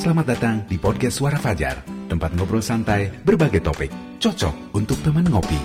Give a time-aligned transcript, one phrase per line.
[0.00, 5.60] Selamat datang di podcast Suara Fajar, tempat ngobrol santai berbagai topik, cocok untuk teman ngopi.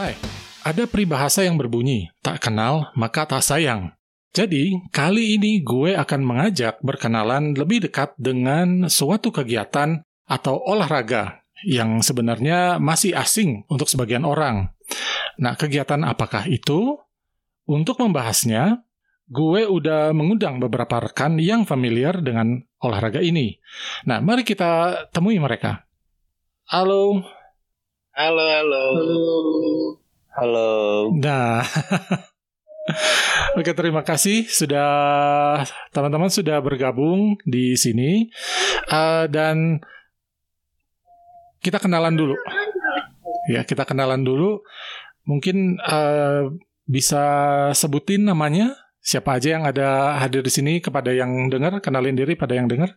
[0.00, 0.16] Hai,
[0.64, 3.92] ada peribahasa yang berbunyi, tak kenal maka tak sayang.
[4.32, 12.00] Jadi, kali ini gue akan mengajak berkenalan lebih dekat dengan suatu kegiatan atau olahraga yang
[12.00, 14.72] sebenarnya masih asing untuk sebagian orang.
[15.36, 16.96] Nah, kegiatan apakah itu?
[17.68, 18.87] Untuk membahasnya,
[19.28, 23.60] gue udah mengundang beberapa rekan yang familiar dengan olahraga ini.
[24.08, 25.84] Nah, mari kita temui mereka.
[26.72, 27.20] Halo.
[28.16, 28.84] Halo, halo.
[30.32, 30.72] Halo.
[31.20, 31.60] Nah,
[33.58, 34.88] Oke, terima kasih sudah
[35.92, 38.32] teman-teman sudah bergabung di sini
[38.88, 39.84] uh, dan
[41.60, 42.32] kita kenalan dulu.
[43.52, 44.64] Ya, kita kenalan dulu.
[45.28, 46.48] Mungkin uh,
[46.88, 47.24] bisa
[47.76, 52.52] sebutin namanya siapa aja yang ada hadir di sini kepada yang dengar, kenalin diri pada
[52.52, 52.92] yang dengar.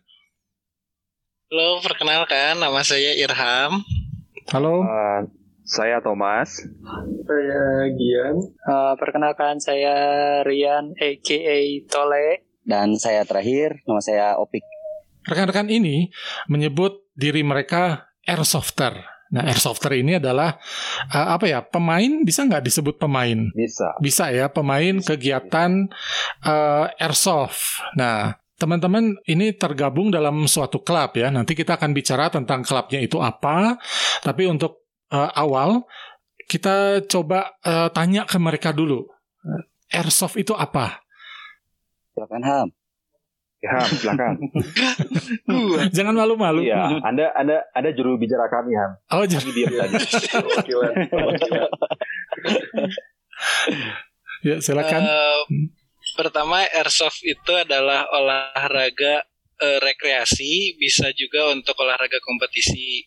[1.48, 3.80] Halo, perkenalkan nama saya Irham.
[4.52, 4.84] Halo.
[4.84, 5.24] Uh,
[5.64, 6.60] saya Thomas.
[7.24, 8.36] Saya Gian.
[8.68, 9.96] Uh, perkenalkan saya
[10.44, 11.56] Rian, aka
[11.88, 12.44] Tole.
[12.62, 14.62] Dan saya terakhir, nama saya Opik.
[15.24, 16.12] Rekan-rekan ini
[16.46, 19.11] menyebut diri mereka airsofter.
[19.32, 20.60] Nah, airsofter ini adalah
[21.08, 21.64] uh, apa ya?
[21.64, 23.48] Pemain bisa nggak disebut pemain?
[23.56, 23.96] Bisa.
[23.96, 25.88] Bisa ya, pemain kegiatan
[26.44, 27.80] uh, airsoft.
[27.96, 31.32] Nah, teman-teman ini tergabung dalam suatu klub ya.
[31.32, 33.80] Nanti kita akan bicara tentang klubnya itu apa.
[34.20, 35.88] Tapi untuk uh, awal
[36.44, 39.08] kita coba uh, tanya ke mereka dulu.
[39.88, 41.00] Airsoft itu apa?
[42.12, 42.68] Silakan Ham.
[43.62, 44.42] Ya, silakan.
[45.94, 46.66] Jangan malu-malu.
[46.66, 48.98] Iya, Anda Anda ada juru bicara kami, Ham.
[49.14, 49.98] Oh, diam saja.
[54.50, 55.02] ya, silakan.
[55.06, 55.70] Uh,
[56.18, 59.22] pertama, airsoft itu adalah olahraga
[59.62, 63.06] uh, rekreasi, bisa juga untuk olahraga kompetisi.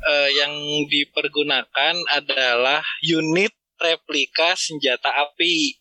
[0.00, 0.52] Uh, yang
[0.92, 5.80] dipergunakan adalah unit replika senjata api.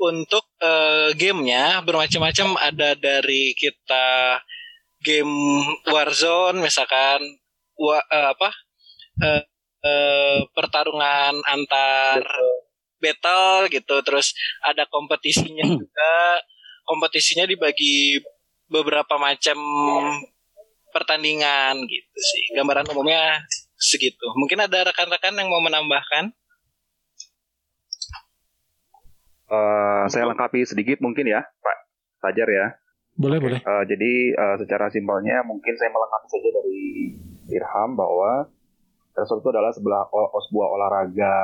[0.00, 2.56] Untuk uh, gamenya bermacam-macam.
[2.56, 4.40] Ada dari kita
[5.04, 7.20] game Warzone misalkan
[7.76, 8.50] wa, uh, apa?
[9.20, 9.42] Uh,
[9.84, 12.24] uh, pertarungan antar
[12.96, 14.00] battle gitu.
[14.00, 14.32] Terus
[14.64, 16.16] ada kompetisinya juga.
[16.88, 18.24] Kompetisinya dibagi
[18.72, 19.58] beberapa macam
[20.90, 22.56] pertandingan gitu sih.
[22.56, 23.44] Gambaran umumnya
[23.78, 24.26] segitu.
[24.36, 26.32] Mungkin ada rekan-rekan yang mau menambahkan
[29.50, 31.78] Uh, saya lengkapi sedikit mungkin ya, Pak
[32.22, 32.66] Fajar ya.
[33.18, 33.58] Boleh, boleh.
[33.66, 37.18] Uh, jadi uh, secara simpelnya mungkin saya melengkapi saja dari
[37.50, 38.46] Irham bahwa
[39.18, 40.06] airsoft itu adalah sebelah
[40.46, 41.34] sebuah olahraga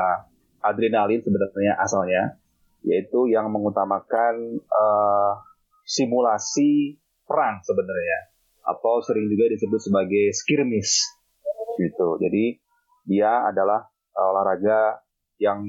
[0.63, 2.39] adrenalin sebenarnya asalnya,
[2.87, 5.43] yaitu yang mengutamakan uh,
[5.83, 8.19] simulasi perang sebenarnya,
[8.71, 11.11] atau sering juga disebut sebagai skirmish
[11.83, 12.23] gitu.
[12.23, 12.63] Jadi
[13.03, 15.03] dia adalah olahraga
[15.43, 15.67] yang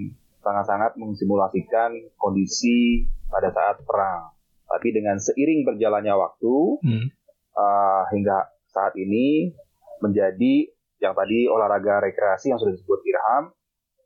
[0.47, 4.31] sangat-sangat mensimulasikan kondisi pada saat perang.
[4.68, 6.56] Tapi dengan seiring berjalannya waktu
[6.88, 7.08] hmm.
[7.56, 9.52] uh, hingga saat ini
[10.00, 10.72] menjadi
[11.03, 13.52] yang tadi olahraga rekreasi yang sudah disebut Irham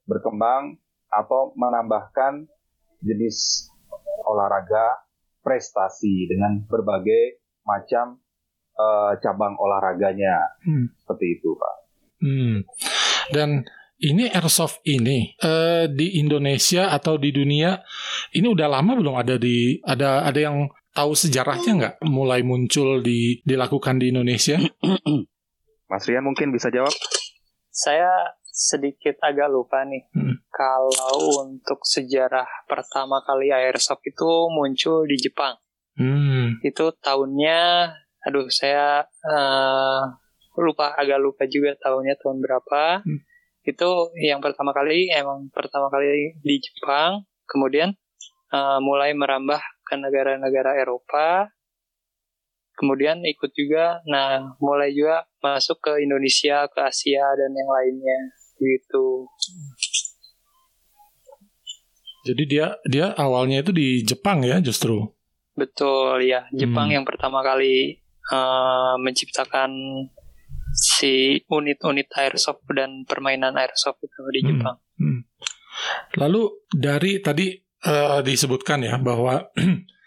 [0.10, 0.82] berkembang
[1.14, 2.50] atau menambahkan
[3.06, 3.70] jenis
[4.26, 5.02] olahraga
[5.42, 8.22] prestasi dengan berbagai macam
[8.78, 10.94] uh, cabang olahraganya hmm.
[11.02, 11.76] seperti itu, Pak.
[12.22, 12.56] Hmm.
[13.34, 13.66] Dan
[14.02, 17.78] ini airsoft ini uh, di Indonesia atau di dunia
[18.34, 23.40] ini udah lama belum ada di ada ada yang tahu sejarahnya nggak mulai muncul di
[23.46, 24.58] dilakukan di Indonesia?
[25.92, 26.92] Mas Rian mungkin bisa jawab.
[27.72, 30.10] Saya sedikit agak lupa nih.
[30.12, 30.36] Hmm.
[30.52, 35.56] Kalau untuk sejarah pertama kali airsoft itu muncul di Jepang.
[35.96, 36.60] Hmm.
[36.64, 37.92] Itu tahunnya,
[38.28, 40.04] aduh saya uh,
[40.60, 42.84] lupa agak lupa juga tahunnya tahun berapa.
[43.08, 43.31] Hmm
[43.72, 43.90] itu
[44.20, 47.96] yang pertama kali emang pertama kali di Jepang kemudian
[48.52, 51.48] uh, mulai merambah ke negara-negara Eropa
[52.76, 58.20] kemudian ikut juga nah mulai juga masuk ke Indonesia ke Asia dan yang lainnya
[58.62, 59.26] gitu.
[62.22, 65.02] Jadi dia dia awalnya itu di Jepang ya justru?
[65.58, 66.46] Betul ya.
[66.54, 67.02] Jepang hmm.
[67.02, 67.98] yang pertama kali
[68.30, 69.74] uh, menciptakan
[71.02, 74.50] si unit-unit airsoft dan permainan airsoft itu di hmm.
[74.54, 74.78] Jepang.
[75.02, 75.22] Hmm.
[76.22, 77.50] Lalu dari tadi
[77.90, 79.50] uh, disebutkan ya bahwa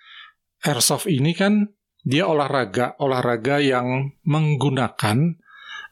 [0.71, 1.67] airsoft ini kan
[2.05, 5.41] dia olahraga olahraga yang menggunakan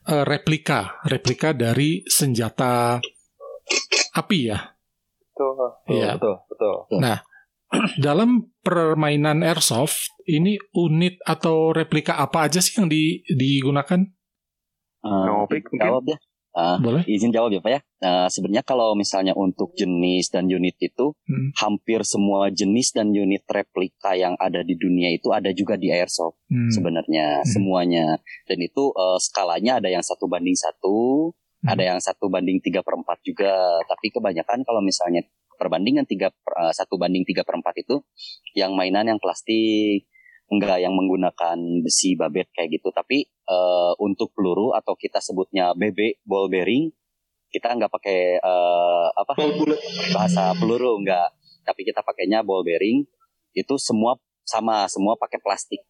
[0.06, 3.02] uh, replika replika dari senjata
[4.14, 4.60] api ya.
[5.32, 5.56] Betul.
[5.88, 6.20] Iya.
[6.20, 6.76] Betul, betul.
[7.00, 7.18] Nah,
[8.06, 14.04] dalam permainan airsoft ini unit atau replika apa aja sih yang di, digunakan?
[15.02, 15.46] Uh,
[15.78, 16.18] jawab ya.
[16.52, 17.02] Uh, Boleh?
[17.08, 17.80] Izin jawab ya Pak ya.
[18.04, 21.56] Uh, Sebenarnya kalau misalnya untuk jenis dan unit itu, hmm.
[21.56, 26.36] hampir semua jenis dan unit replika yang ada di dunia itu ada juga di airsoft
[26.52, 26.68] hmm.
[26.68, 27.48] sebenarnya hmm.
[27.48, 28.20] semuanya.
[28.44, 31.72] Dan itu uh, skalanya ada yang satu banding satu, hmm.
[31.72, 33.80] ada yang satu banding tiga per empat juga.
[33.88, 35.24] Tapi kebanyakan kalau misalnya
[35.56, 38.04] perbandingan tiga uh, satu banding tiga per empat itu,
[38.52, 40.04] yang mainan yang plastik,
[40.52, 42.92] enggak yang menggunakan besi babet kayak gitu.
[42.92, 46.92] Tapi uh, untuk peluru atau kita sebutnya BB ball bearing
[47.52, 49.32] kita enggak pakai uh, apa?
[50.12, 51.32] Bahasa peluru enggak
[51.64, 53.08] tapi kita pakainya ball bearing.
[53.56, 55.80] Itu semua sama semua pakai plastik.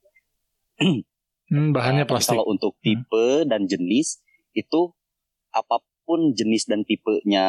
[1.52, 2.32] Hmm, bahannya plastik.
[2.32, 2.82] kalau untuk hmm.
[2.82, 3.48] tipe hmm.
[3.48, 4.24] dan jenis
[4.56, 4.96] itu
[6.02, 7.46] apa pun jenis dan tipenya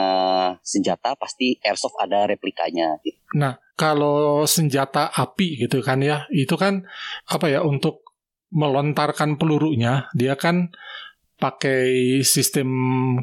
[0.62, 3.02] senjata pasti airsoft ada replikanya
[3.34, 6.86] nah kalau senjata api gitu kan ya, itu kan
[7.26, 8.06] apa ya untuk
[8.54, 10.70] melontarkan pelurunya dia kan
[11.42, 12.70] pakai sistem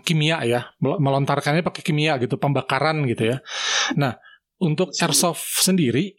[0.03, 3.39] kimia ya, melontarkannya pakai kimia gitu, pembakaran gitu ya.
[3.97, 4.19] Nah,
[4.61, 6.19] untuk airsoft sendiri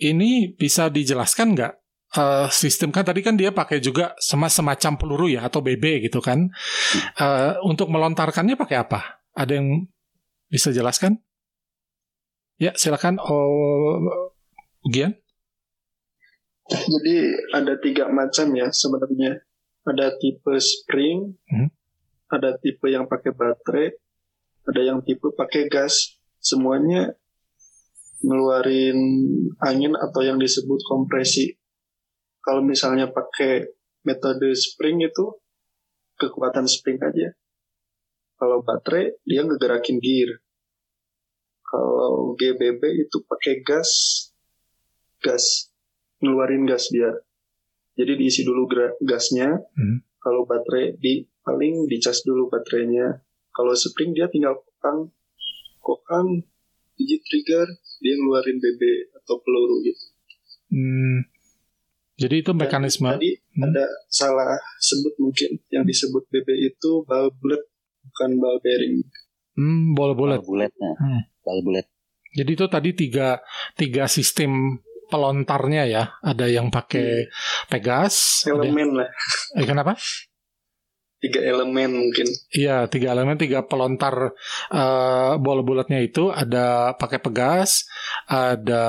[0.00, 1.74] ini bisa dijelaskan nggak
[2.14, 6.50] uh, sistem kan tadi kan dia pakai juga semacam peluru ya atau BB gitu kan.
[7.18, 9.22] Uh, untuk melontarkannya pakai apa?
[9.34, 9.86] Ada yang
[10.48, 11.18] bisa jelaskan?
[12.54, 14.30] Ya, silakan oh,
[14.86, 15.18] Gian.
[16.70, 17.16] Jadi
[17.52, 19.42] ada tiga macam ya sebenarnya.
[19.84, 21.68] Ada tipe spring, hmm.
[22.32, 23.92] ada tipe yang pakai baterai,
[24.64, 26.16] ada yang tipe pakai gas.
[26.40, 27.12] Semuanya
[28.24, 28.96] ngeluarin
[29.60, 31.60] angin atau yang disebut kompresi.
[32.44, 33.72] Kalau misalnya pakai
[34.04, 35.32] metode spring itu
[36.20, 37.32] kekuatan spring aja.
[38.36, 40.44] Kalau baterai dia ngegerakin gear.
[41.64, 43.90] Kalau GBB itu pakai gas,
[45.24, 45.72] gas,
[46.20, 47.10] ngeluarin gas dia.
[47.96, 48.68] Jadi diisi dulu
[49.00, 49.56] gasnya.
[49.74, 50.04] Hmm.
[50.20, 53.24] Kalau baterai di paling dicas dulu baterainya.
[53.54, 55.14] Kalau spring dia tinggal kokang,
[55.80, 56.28] kokang,
[56.98, 57.70] biji trigger,
[58.02, 58.82] dia ngeluarin BB
[59.22, 60.04] atau peluru gitu.
[60.74, 61.33] Hmm.
[62.24, 63.12] Jadi itu mekanisme.
[63.12, 63.64] Dan tadi hmm.
[63.68, 67.60] ada salah sebut mungkin yang disebut BB itu ball bullet
[68.08, 69.04] bukan ball bearing.
[69.54, 70.40] Hmm, ball bullet.
[70.40, 70.92] Ball bulletnya.
[70.96, 71.86] Hmm bulat.
[72.34, 73.38] Jadi itu tadi tiga
[73.78, 74.80] tiga sistem
[75.12, 76.04] pelontarnya ya.
[76.24, 77.68] Ada yang pakai hmm.
[77.70, 78.48] Pegas.
[78.48, 79.10] Elemen lah.
[79.54, 79.94] Eh, kenapa?
[81.22, 82.28] Tiga elemen mungkin.
[82.52, 84.36] Iya, tiga elemen, tiga pelontar
[84.68, 87.88] uh, bola bulatnya itu ada pakai Pegas,
[88.28, 88.84] ada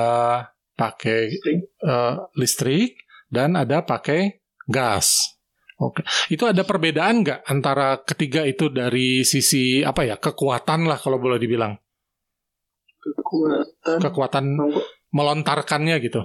[0.76, 1.32] pakai
[1.80, 5.36] uh, listrik, dan ada pakai gas.
[5.76, 6.00] Oke,
[6.32, 11.36] itu ada perbedaan nggak antara ketiga itu dari sisi apa ya kekuatan lah kalau boleh
[11.36, 11.76] dibilang?
[13.14, 14.44] kekuatan kekuatan
[15.14, 16.22] melontarkannya gitu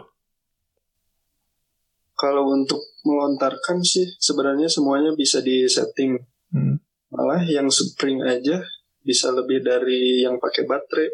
[2.18, 6.18] kalau untuk melontarkan sih sebenarnya semuanya bisa di setting
[6.54, 6.76] hmm.
[7.14, 8.62] malah yang spring aja
[9.02, 11.10] bisa lebih dari yang pakai baterai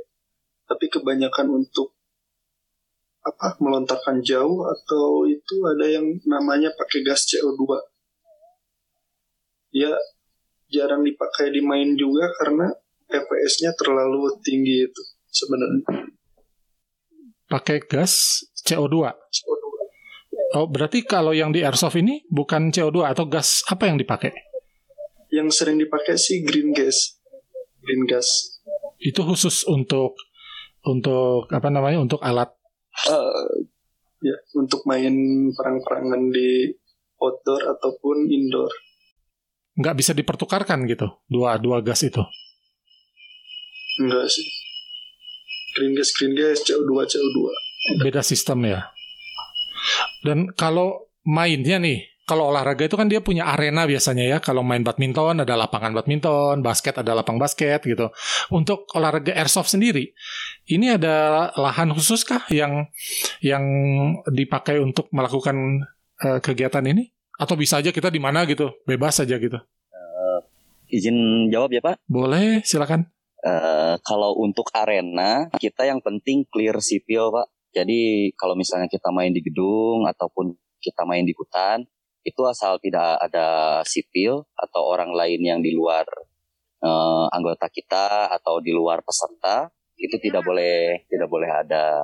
[0.67, 1.95] tapi kebanyakan untuk
[3.27, 7.59] apa melontarkan jauh atau itu ada yang namanya pakai gas CO2
[9.75, 9.91] ya
[10.71, 12.71] jarang dipakai di main juga karena
[13.07, 15.01] FPS-nya terlalu tinggi itu
[15.31, 15.83] sebenarnya.
[17.47, 19.07] Pakai gas CO2.
[19.07, 19.65] CO2.
[20.59, 24.35] Oh, berarti kalau yang di airsoft ini bukan CO2 atau gas apa yang dipakai?
[25.31, 27.19] Yang sering dipakai sih green gas.
[27.83, 28.59] Green gas.
[28.99, 30.19] Itu khusus untuk
[30.83, 32.03] untuk apa namanya?
[32.03, 32.51] Untuk alat
[33.05, 33.47] uh,
[34.25, 35.13] ya, untuk main
[35.53, 36.73] perang-perangan di
[37.21, 38.71] outdoor ataupun indoor.
[39.77, 42.25] Nggak bisa dipertukarkan gitu, dua dua gas itu?
[44.01, 44.57] Enggak sih
[45.77, 47.37] green gas green gas CO2 CO2
[48.01, 48.89] beda sistem ya
[50.25, 54.37] dan kalau mainnya nih kalau olahraga itu kan dia punya arena biasanya ya.
[54.43, 58.11] Kalau main badminton ada lapangan badminton, basket ada lapang basket gitu.
[58.51, 60.11] Untuk olahraga airsoft sendiri,
[60.67, 62.91] ini ada lahan khusus kah yang
[63.39, 63.63] yang
[64.27, 65.87] dipakai untuk melakukan
[66.19, 67.15] uh, kegiatan ini?
[67.39, 69.55] Atau bisa aja kita di mana gitu, bebas aja gitu?
[69.87, 70.39] Uh,
[70.91, 71.95] izin jawab ya Pak?
[72.11, 73.07] Boleh, silakan.
[73.39, 77.47] Uh, kalau untuk arena, kita yang penting clear sipil, Pak.
[77.71, 80.51] Jadi kalau misalnya kita main di gedung ataupun
[80.83, 81.87] kita main di hutan,
[82.27, 86.03] itu asal tidak ada sipil atau orang lain yang di luar
[86.83, 92.03] uh, anggota kita atau di luar peserta, itu tidak boleh tidak boleh ada.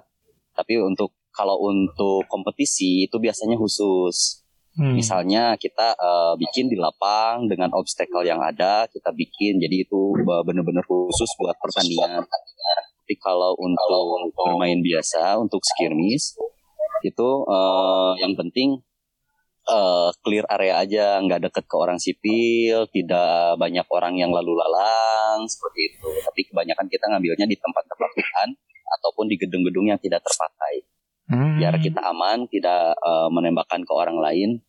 [0.56, 4.98] Tapi untuk kalau untuk kompetisi itu biasanya khusus Hmm.
[4.98, 10.82] Misalnya kita uh, bikin di lapang dengan obstacle yang ada, kita bikin jadi itu benar-benar
[10.90, 12.26] khusus buat pertandingan.
[12.26, 16.34] Tapi kalau untuk bermain biasa, untuk skirmish
[17.06, 18.82] itu uh, yang penting
[19.70, 25.48] uh, clear area aja, nggak deket ke orang sipil, tidak banyak orang yang lalu lalang
[25.48, 26.10] seperti itu.
[26.24, 28.50] Tapi kebanyakan kita ngambilnya di tempat-tempat hutan
[29.00, 30.86] ataupun di gedung-gedung yang tidak terpakai.
[31.32, 31.56] Hmm.
[31.58, 34.60] Biar kita aman, tidak uh, menembakkan ke orang lain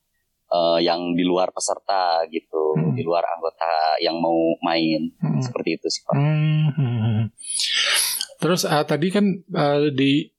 [0.54, 2.94] uh, yang di luar peserta gitu, hmm.
[2.94, 5.10] di luar anggota yang mau main.
[5.18, 5.42] Hmm.
[5.42, 6.14] Seperti itu sih Pak.
[6.14, 7.34] Hmm.
[8.38, 10.30] Terus uh, tadi kan uh, di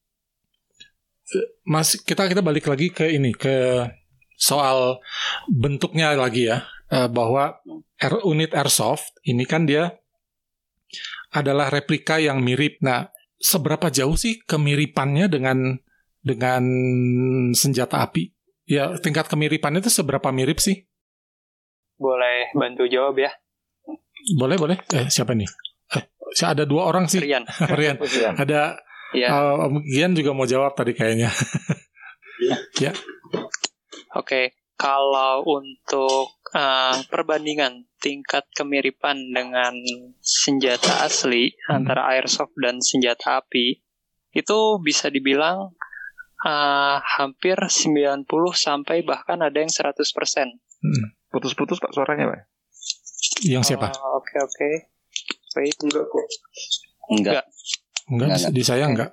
[1.66, 3.82] Mas kita kita balik lagi ke ini ke
[4.36, 5.00] soal
[5.48, 7.60] bentuknya lagi ya uh, bahwa
[8.28, 9.96] unit airsoft ini kan dia
[11.36, 12.80] adalah replika yang mirip.
[12.80, 15.76] Nah, seberapa jauh sih kemiripannya dengan
[16.24, 16.64] dengan
[17.52, 18.32] senjata api?
[18.66, 20.88] Ya, tingkat kemiripannya itu seberapa mirip sih?
[22.00, 23.32] Boleh bantu jawab ya?
[24.40, 24.78] Boleh, boleh.
[24.90, 25.46] Eh, siapa nih?
[25.94, 26.04] Eh,
[26.42, 27.22] ada dua orang sih.
[27.22, 27.46] Rian.
[27.78, 28.02] Rian.
[28.36, 28.80] ada
[29.14, 29.30] ya.
[29.30, 31.30] uh, Gian juga mau jawab tadi kayaknya.
[32.84, 32.92] ya.
[34.16, 34.46] Oke, okay.
[34.80, 39.76] kalau untuk uh, perbandingan tingkat kemiripan dengan
[40.24, 41.76] senjata asli hmm.
[41.76, 43.84] antara airsoft dan senjata api
[44.36, 45.76] itu bisa dibilang
[46.48, 49.96] uh, hampir 90 sampai bahkan ada yang 100%.
[50.00, 51.06] Hmm.
[51.28, 52.40] Putus-putus Pak suaranya, Pak.
[53.44, 53.92] Yang siapa?
[53.92, 54.24] Oke, uh, oke.
[54.24, 54.74] Okay, okay.
[55.56, 56.28] Wait, enggak kok.
[57.12, 57.44] Enggak.
[58.12, 58.52] Enggak, enggak.
[58.52, 59.12] di saya enggak.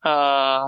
[0.00, 0.64] Uh,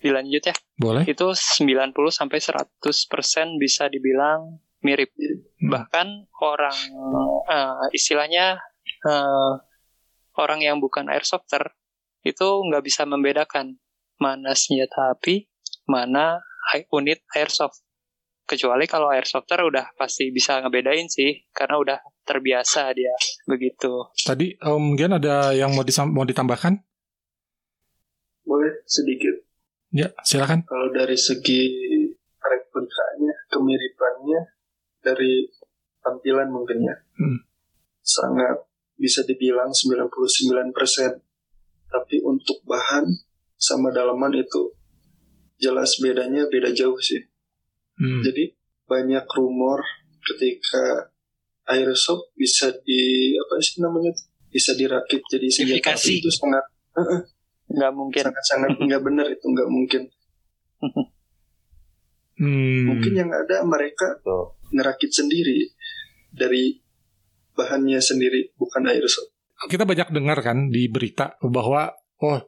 [0.00, 0.54] dilanjut ya.
[0.80, 1.04] Boleh.
[1.04, 5.12] Itu 90 sampai 100% bisa dibilang mirip.
[5.16, 5.70] Hmm.
[5.70, 6.08] Bahkan
[6.40, 6.78] orang
[7.46, 8.58] uh, istilahnya
[9.04, 9.60] uh,
[10.40, 11.76] orang yang bukan airsofter
[12.24, 13.76] itu nggak bisa membedakan
[14.20, 15.48] mana senjata api,
[15.88, 16.40] mana
[16.92, 17.80] unit airsoft.
[18.44, 23.14] Kecuali kalau airsofter udah pasti bisa ngebedain sih, karena udah terbiasa dia
[23.46, 24.10] begitu.
[24.26, 26.76] Tadi Om Gian ada yang mau, mau ditambahkan?
[28.44, 29.39] Boleh sedikit.
[29.90, 30.62] Ya, silakan.
[30.66, 31.66] Kalau dari segi
[32.38, 34.40] replikanya, kemiripannya
[35.02, 35.50] dari
[36.00, 36.96] tampilan mungkin ya.
[37.18, 37.42] Hmm.
[38.00, 40.72] Sangat bisa dibilang 99%.
[41.90, 43.10] Tapi untuk bahan
[43.58, 44.78] sama dalaman itu
[45.58, 47.26] jelas bedanya beda jauh sih.
[47.98, 48.22] Hmm.
[48.22, 48.54] Jadi
[48.86, 49.82] banyak rumor
[50.22, 51.10] ketika
[51.70, 54.10] airsoft bisa di apa sih namanya
[54.50, 56.64] bisa dirakit jadi senjata itu sangat
[57.70, 60.02] nggak mungkin sangat sangat nggak benar itu nggak mungkin
[62.38, 62.82] hmm.
[62.90, 64.58] mungkin yang ada mereka oh.
[64.74, 65.70] ngerakit sendiri
[66.30, 66.78] dari
[67.54, 69.30] bahannya sendiri bukan airsoft
[69.68, 71.92] kita banyak dengar kan di berita bahwa
[72.24, 72.40] oh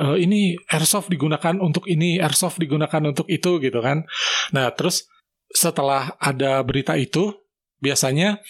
[0.00, 4.06] uh, ini airsoft digunakan untuk ini, airsoft digunakan untuk itu gitu kan.
[4.54, 5.06] Nah, terus
[5.50, 7.34] setelah ada berita itu,
[7.78, 8.42] biasanya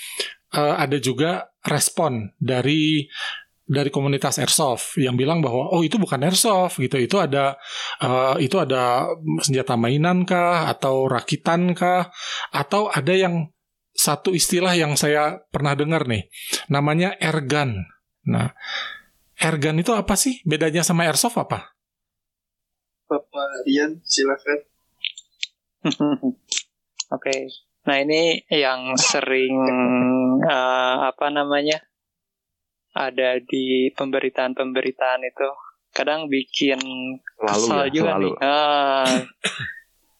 [0.56, 3.08] uh, ada juga respon dari
[3.64, 7.56] dari komunitas airsoft yang bilang bahwa oh itu bukan airsoft gitu itu ada
[8.04, 9.08] uh, itu ada
[9.40, 12.12] senjata mainan kah atau rakitan kah
[12.52, 13.48] atau ada yang
[13.96, 16.28] satu istilah yang saya pernah dengar nih
[16.68, 17.88] namanya airgun
[18.28, 18.52] nah
[19.40, 20.38] Airgun itu apa sih?
[20.46, 21.74] Bedanya sama airsoft apa?
[23.10, 24.60] Bapak Rian, silakan.
[25.90, 26.32] Oke.
[27.10, 27.40] okay.
[27.84, 29.52] Nah ini yang sering
[30.40, 31.84] uh, apa namanya
[32.94, 35.48] ada di pemberitaan-pemberitaan itu
[35.90, 36.78] kadang bikin
[37.38, 38.22] selalu kesal ya, juga selalu.
[38.22, 38.34] nih.
[38.38, 39.14] Uh,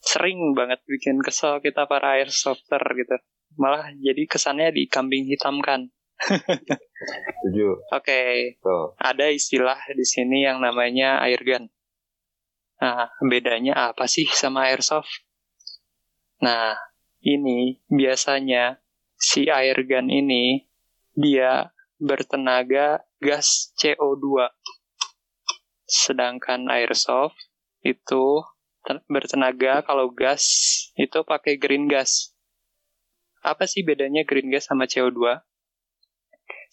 [0.03, 3.15] sering banget bikin kesal kita para airsofter gitu.
[3.55, 5.91] Malah jadi kesannya dikambing hitamkan.
[6.19, 7.79] Setuju.
[7.91, 8.59] Oke.
[8.59, 8.95] Okay.
[8.99, 11.67] Ada istilah di sini yang namanya air gun.
[12.79, 15.23] Nah, bedanya apa sih sama airsoft?
[16.43, 16.75] Nah,
[17.23, 18.83] ini biasanya
[19.15, 20.67] si air gun ini
[21.15, 24.51] dia bertenaga gas CO2.
[25.85, 27.37] Sedangkan airsoft
[27.85, 28.41] itu
[29.09, 30.45] bertenaga kalau gas
[30.97, 32.33] itu pakai green gas.
[33.45, 35.41] Apa sih bedanya green gas sama CO2?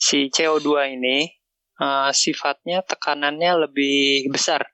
[0.02, 1.30] si CO2 ini
[1.78, 4.66] uh, sifatnya tekanannya lebih besar.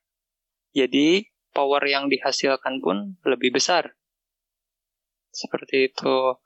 [0.72, 3.92] Jadi power yang dihasilkan pun lebih besar.
[5.28, 6.40] Seperti itu.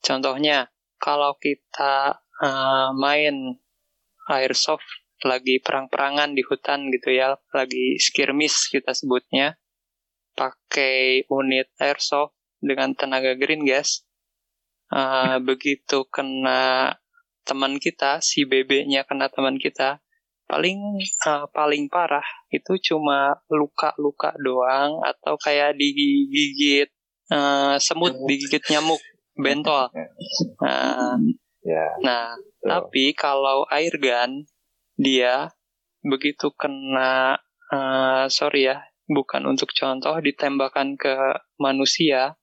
[0.00, 3.56] Contohnya, kalau kita uh, main
[4.28, 4.86] airsoft
[5.24, 9.56] lagi perang-perangan di hutan gitu ya, lagi skirmish kita sebutnya,
[10.36, 14.04] pakai unit airsoft dengan tenaga green gas,
[14.92, 16.96] uh, begitu kena
[17.46, 20.04] teman kita, si bebeknya kena teman kita,
[20.46, 20.78] paling
[21.26, 22.24] uh, paling parah
[22.54, 26.90] itu cuma luka-luka doang atau kayak digigit
[27.32, 29.00] uh, semut, digigit nyamuk,
[29.38, 29.88] bentol.
[30.56, 31.16] Nah,
[31.66, 31.90] yeah.
[32.00, 32.70] nah so.
[32.70, 34.46] tapi kalau air gun
[34.94, 35.50] dia
[36.06, 37.42] begitu kena
[37.74, 41.14] uh, sorry ya bukan untuk contoh ditembakkan ke
[41.58, 42.38] manusia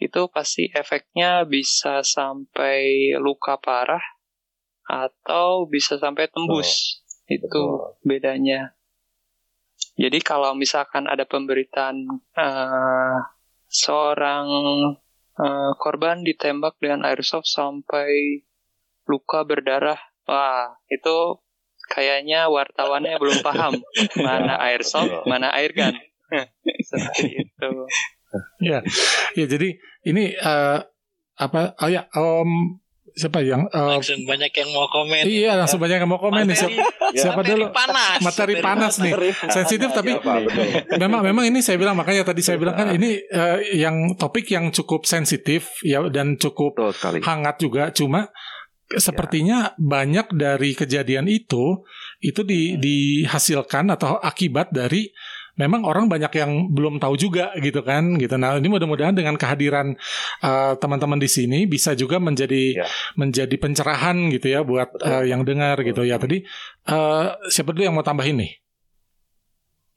[0.00, 4.00] itu pasti efeknya bisa sampai luka parah
[4.88, 8.00] atau bisa sampai tembus oh, itu betul.
[8.04, 8.72] bedanya
[10.00, 13.18] jadi kalau misalkan ada pemberitaan uh,
[13.68, 14.48] seorang
[15.36, 18.40] uh, korban ditembak dengan airsoft sampai
[19.10, 19.98] luka berdarah.
[20.30, 21.42] Wah itu
[21.90, 23.74] kayaknya wartawannya belum paham.
[24.22, 25.98] Mana airsoft, mana air gun.
[26.88, 27.70] Seperti itu.
[28.62, 28.78] Ya,
[29.34, 29.74] ya jadi
[30.06, 30.78] ini uh,
[31.34, 31.74] apa?
[31.82, 32.78] Oh ya, um,
[33.14, 35.22] siapa yang uh, langsung banyak yang mau komen.
[35.26, 36.58] Iya langsung banyak yang mau komen nih.
[36.58, 36.78] Siapa,
[37.10, 37.22] ya.
[37.26, 37.64] siapa dulu?
[37.74, 38.18] panas.
[38.22, 39.12] Materi panas nih.
[39.50, 43.58] sensitif tapi ya, memang memang ini saya bilang makanya tadi saya bilang kan ini uh,
[43.74, 47.90] yang topik yang cukup sensitif ya dan cukup hangat juga.
[47.90, 48.30] Cuma
[48.98, 49.74] sepertinya ya.
[49.78, 51.86] banyak dari kejadian itu
[52.18, 55.14] itu di, dihasilkan atau akibat dari
[55.60, 58.40] memang orang banyak yang belum tahu juga gitu kan gitu.
[58.40, 59.92] Nah ini mudah-mudahan dengan kehadiran
[60.40, 62.86] uh, teman-teman di sini bisa juga menjadi ya.
[63.20, 66.16] menjadi pencerahan gitu ya buat uh, yang dengar gitu ya.
[66.16, 66.40] Tadi
[66.88, 68.52] uh, siapa dulu yang mau tambahin nih?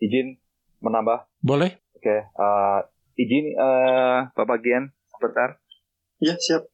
[0.04, 0.36] Izin
[0.84, 1.32] menambah?
[1.40, 1.80] Boleh.
[1.96, 2.12] Oke.
[2.12, 2.20] Okay.
[2.36, 2.84] Uh,
[3.16, 5.64] izin uh, Bapak Gian sebentar.
[6.20, 6.68] Ya siap.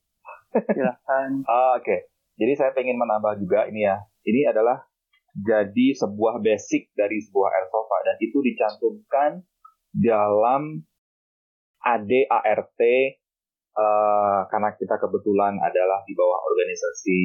[0.74, 1.46] Silahkan.
[1.46, 1.86] uh, Oke.
[1.86, 2.00] Okay.
[2.40, 4.00] Jadi saya pengen menambah juga ini ya.
[4.24, 4.88] Ini adalah
[5.36, 9.32] jadi sebuah basic dari sebuah airsoft dan itu dicantumkan
[9.94, 10.84] dalam
[11.80, 12.92] ADART uh,
[13.80, 17.20] eh, karena kita kebetulan adalah di bawah organisasi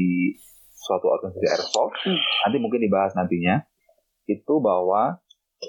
[0.75, 1.95] suatu organisasi airsoft.
[2.05, 2.19] Hmm.
[2.19, 3.63] Nanti mungkin dibahas nantinya.
[4.25, 5.21] Itu bahwa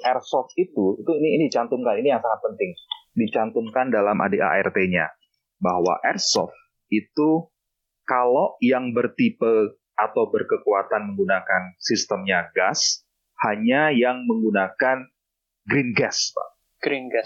[0.03, 2.71] airsoft itu itu ini ini dicantumkan ini yang sangat penting
[3.15, 5.07] dicantumkan dalam ADART-nya
[5.63, 6.51] bahwa airsoft
[6.91, 7.47] itu
[8.05, 13.05] kalau yang bertipe atau berkekuatan menggunakan sistemnya gas,
[13.43, 15.07] hanya yang menggunakan
[15.67, 16.49] green gas, Pak.
[16.83, 17.25] Green gas.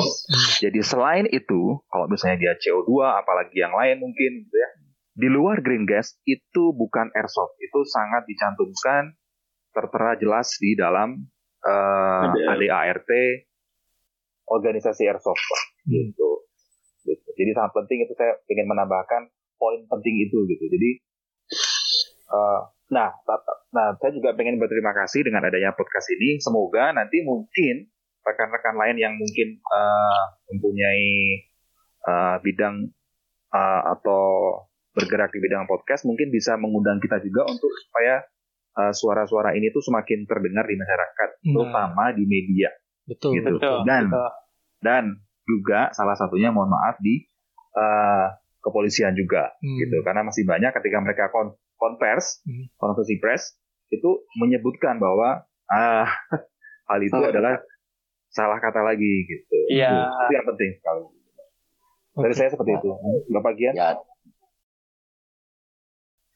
[0.63, 4.69] Jadi selain itu, kalau misalnya dia CO2, apalagi yang lain mungkin, gitu ya,
[5.19, 9.19] di luar green gas itu bukan airsoft, itu sangat dicantumkan
[9.75, 11.27] tertera jelas di dalam
[11.67, 13.11] uh, eh, ADART
[14.47, 15.63] organisasi airsoft, Pak.
[15.91, 16.29] Gitu.
[17.03, 17.29] gitu.
[17.35, 19.27] Jadi sangat penting itu saya ingin menambahkan
[19.59, 20.65] poin penting itu gitu.
[20.65, 20.89] Jadi
[22.31, 23.13] uh, nah
[23.69, 26.39] nah saya juga pengen berterima kasih dengan adanya podcast ini.
[26.39, 27.91] Semoga nanti mungkin
[28.23, 31.43] rekan-rekan lain yang mungkin uh, mempunyai
[32.07, 32.89] uh, bidang
[33.51, 34.23] uh, atau
[34.95, 38.25] bergerak di bidang podcast mungkin bisa mengundang kita juga untuk supaya
[38.79, 41.51] suara-suara uh, ini tuh semakin terdengar di masyarakat, nah.
[41.51, 42.71] terutama di media.
[43.03, 43.35] Betul.
[43.35, 43.57] Gitu.
[43.57, 44.29] betul dan betul.
[44.79, 45.03] dan
[45.49, 47.25] juga salah satunya mohon maaf di
[47.73, 49.77] uh, kepolisian juga hmm.
[49.83, 52.71] gitu karena masih banyak ketika mereka kon konvers hmm.
[52.75, 53.55] konversi pers
[53.89, 56.07] itu menyebutkan bahwa ah
[56.89, 57.29] hal itu oh.
[57.29, 57.57] adalah
[58.29, 60.05] salah kata lagi gitu yeah.
[60.05, 61.01] itu, yang penting sekali
[62.13, 62.23] okay.
[62.29, 62.89] dari saya seperti itu
[63.33, 63.89] bapak Gian ya.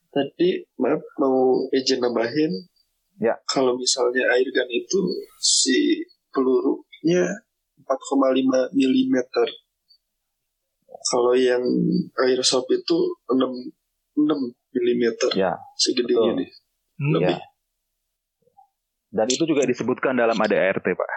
[0.09, 0.49] tadi
[0.81, 2.51] maaf mau izin nambahin
[3.21, 5.01] ya kalau misalnya air gun itu
[5.37, 6.01] si
[6.33, 7.29] pelurunya
[7.85, 9.15] 4,5 mm
[11.11, 11.63] kalau yang
[12.27, 13.39] airsoft itu 6
[14.17, 14.29] 6
[14.73, 15.03] mm.
[15.35, 15.57] Ya.
[15.75, 16.49] Segedenya nih.
[16.99, 17.37] Hmm, Lebih.
[17.37, 17.41] Ya.
[19.13, 21.09] Dan itu juga disebutkan dalam ADART, Pak.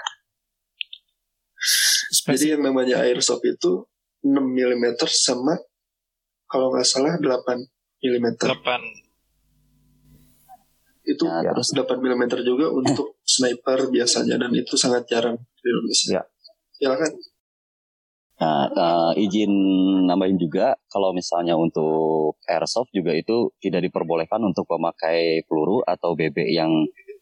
[2.27, 3.88] Jadi yang namanya airsoft itu
[4.20, 5.57] 6 mm sama
[6.51, 7.25] kalau nggak salah 8
[8.03, 8.27] mm.
[8.37, 9.07] 8.
[11.07, 16.18] Itu ya, terus 8 mm juga untuk sniper biasanya dan itu sangat jarang di Indonesia.
[16.18, 16.22] Ya.
[16.77, 17.12] Silakan.
[18.37, 19.49] Nah, uh, izin
[20.05, 26.53] nambahin juga kalau misalnya untuk airsoft juga itu tidak diperbolehkan untuk memakai peluru atau BB
[26.53, 26.68] yang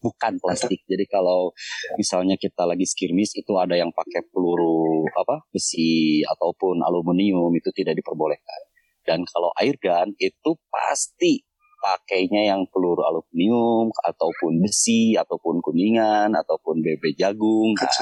[0.02, 0.84] bukan plastik.
[0.84, 1.54] Jadi kalau
[1.96, 7.96] misalnya kita lagi skirmish itu ada yang pakai peluru apa besi ataupun aluminium itu tidak
[7.96, 8.60] diperbolehkan.
[9.06, 11.46] Dan kalau air gun itu pasti
[11.84, 17.76] pakainya yang peluru aluminium ataupun besi ataupun kuningan ataupun BB jagung.
[17.76, 17.92] Nah,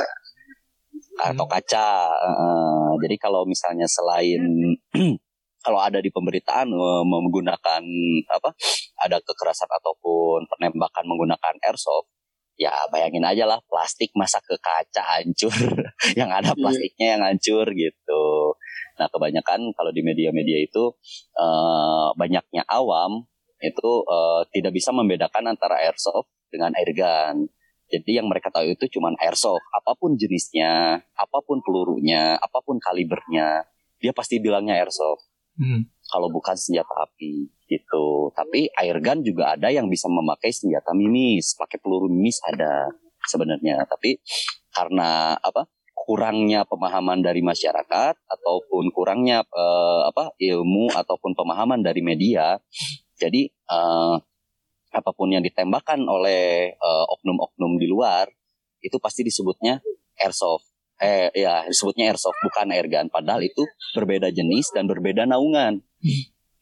[1.22, 1.52] atau hmm.
[1.54, 1.88] kaca.
[2.18, 4.42] Uh, jadi kalau misalnya selain
[5.64, 7.82] kalau ada di pemberitaan uh, menggunakan
[8.26, 8.50] apa
[9.06, 12.11] ada kekerasan ataupun penembakan menggunakan airsoft
[12.61, 15.54] ya bayangin aja lah plastik masa ke kaca hancur
[16.20, 16.58] yang ada iya.
[16.58, 18.24] plastiknya yang hancur gitu
[19.00, 20.92] nah kebanyakan kalau di media-media itu
[21.38, 23.24] uh, banyaknya awam
[23.62, 27.48] itu uh, tidak bisa membedakan antara airsoft dengan airgun
[27.92, 29.61] jadi yang mereka tahu itu cuma airsoft.
[29.76, 33.68] Apa pun jenisnya, apa pun pelurunya, apa pun kalibernya,
[34.00, 35.28] dia pasti bilangnya airsoft.
[35.52, 35.85] Hmm.
[36.09, 38.33] kalau bukan senjata api gitu.
[38.33, 42.88] Tapi air gun juga ada yang bisa memakai senjata mimis, pakai peluru mimis ada
[43.28, 43.85] sebenarnya.
[43.85, 44.16] Tapi
[44.72, 45.68] karena apa?
[46.02, 52.59] kurangnya pemahaman dari masyarakat ataupun kurangnya uh, apa ilmu ataupun pemahaman dari media,
[53.14, 54.18] jadi uh,
[54.92, 58.28] apa pun yang ditembakkan oleh oknum oknum-oknum di luar
[58.85, 59.81] itu pasti disebutnya
[60.20, 60.68] airsoft
[61.02, 65.83] eh ya disebutnya airsoft bukan airgun padahal itu berbeda jenis dan berbeda naungan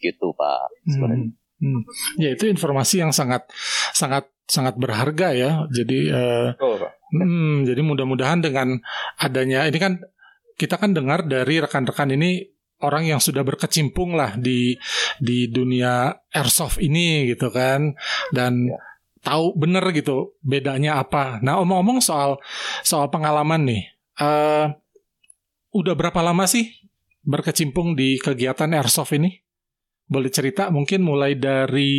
[0.01, 1.39] gitu pak sebenarnya hmm.
[1.61, 1.83] Hmm.
[2.17, 3.45] ya itu informasi yang sangat
[3.93, 6.93] sangat sangat berharga ya jadi uh, oh, pak.
[7.13, 8.81] Hmm, jadi mudah-mudahan dengan
[9.21, 10.01] adanya ini kan
[10.57, 12.49] kita kan dengar dari rekan-rekan ini
[12.81, 14.77] orang yang sudah berkecimpung lah di
[15.21, 17.95] di dunia airsoft ini gitu kan
[18.33, 18.79] dan ya.
[19.21, 21.39] tahu bener gitu bedanya apa.
[21.45, 22.41] Nah omong-omong soal
[22.85, 23.83] soal pengalaman nih,
[24.21, 24.73] uh,
[25.77, 26.69] udah berapa lama sih
[27.25, 29.41] berkecimpung di kegiatan airsoft ini?
[30.11, 31.95] Boleh cerita mungkin mulai dari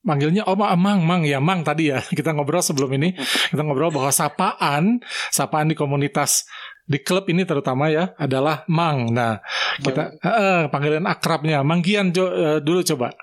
[0.00, 3.12] manggilnya Om Amang, Mang ya Mang tadi ya kita ngobrol sebelum ini
[3.52, 6.48] kita ngobrol bahwa sapaan sapaan di komunitas
[6.90, 9.14] di klub ini terutama ya adalah Mang.
[9.14, 9.38] Nah
[9.78, 13.14] kita uh, panggilan akrabnya Manggian jo, uh, dulu coba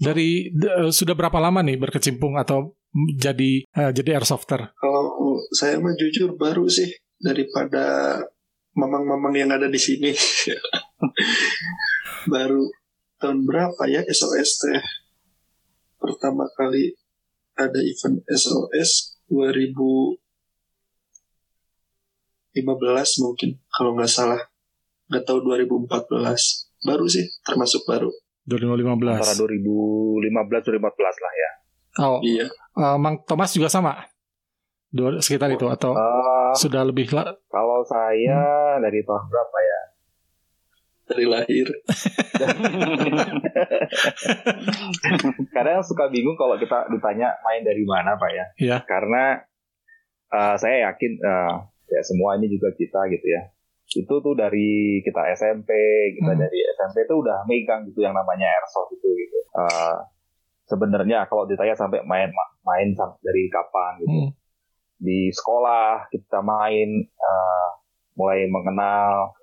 [0.00, 2.72] dari uh, sudah berapa lama nih berkecimpung atau
[3.20, 4.72] jadi uh, jadi airsofter?
[4.80, 6.88] Kalau saya mah jujur baru sih
[7.20, 8.16] daripada
[8.72, 10.16] mamang-mamang yang ada di sini
[12.32, 12.64] baru
[13.20, 14.80] tahun berapa ya SOS teh
[16.00, 16.96] pertama kali
[17.60, 19.20] ada event SOS
[22.54, 24.40] 2015 mungkin kalau nggak salah.
[25.10, 28.10] Nggak tahu 2014 baru sih termasuk baru.
[28.48, 31.50] 2015 antara 2015 2014 lah ya.
[32.00, 32.46] Oh iya.
[32.78, 34.06] uh, Mang Thomas juga sama?
[34.90, 38.82] Dua, sekitar oh, itu atau uh, sudah lebih lah kalau saya hmm.
[38.82, 39.80] dari tahun berapa ya?
[41.10, 41.66] Dari lahir.
[45.54, 48.46] Kadang suka bingung kalau kita ditanya main dari mana pak ya.
[48.58, 48.76] Iya.
[48.86, 49.38] Karena
[50.30, 51.54] uh, saya yakin uh,
[51.90, 53.42] ya semua ini juga kita gitu ya.
[53.90, 55.70] Itu tuh dari kita SMP,
[56.14, 56.40] kita hmm.
[56.40, 59.38] dari SMP itu udah megang gitu yang namanya airsoft itu gitu.
[59.50, 59.98] Uh,
[60.70, 62.30] Sebenarnya kalau ditanya sampai main
[62.62, 64.18] main dari kapan gitu.
[64.22, 64.30] Hmm.
[65.02, 67.68] Di sekolah kita main uh,
[68.14, 69.34] mulai mengenal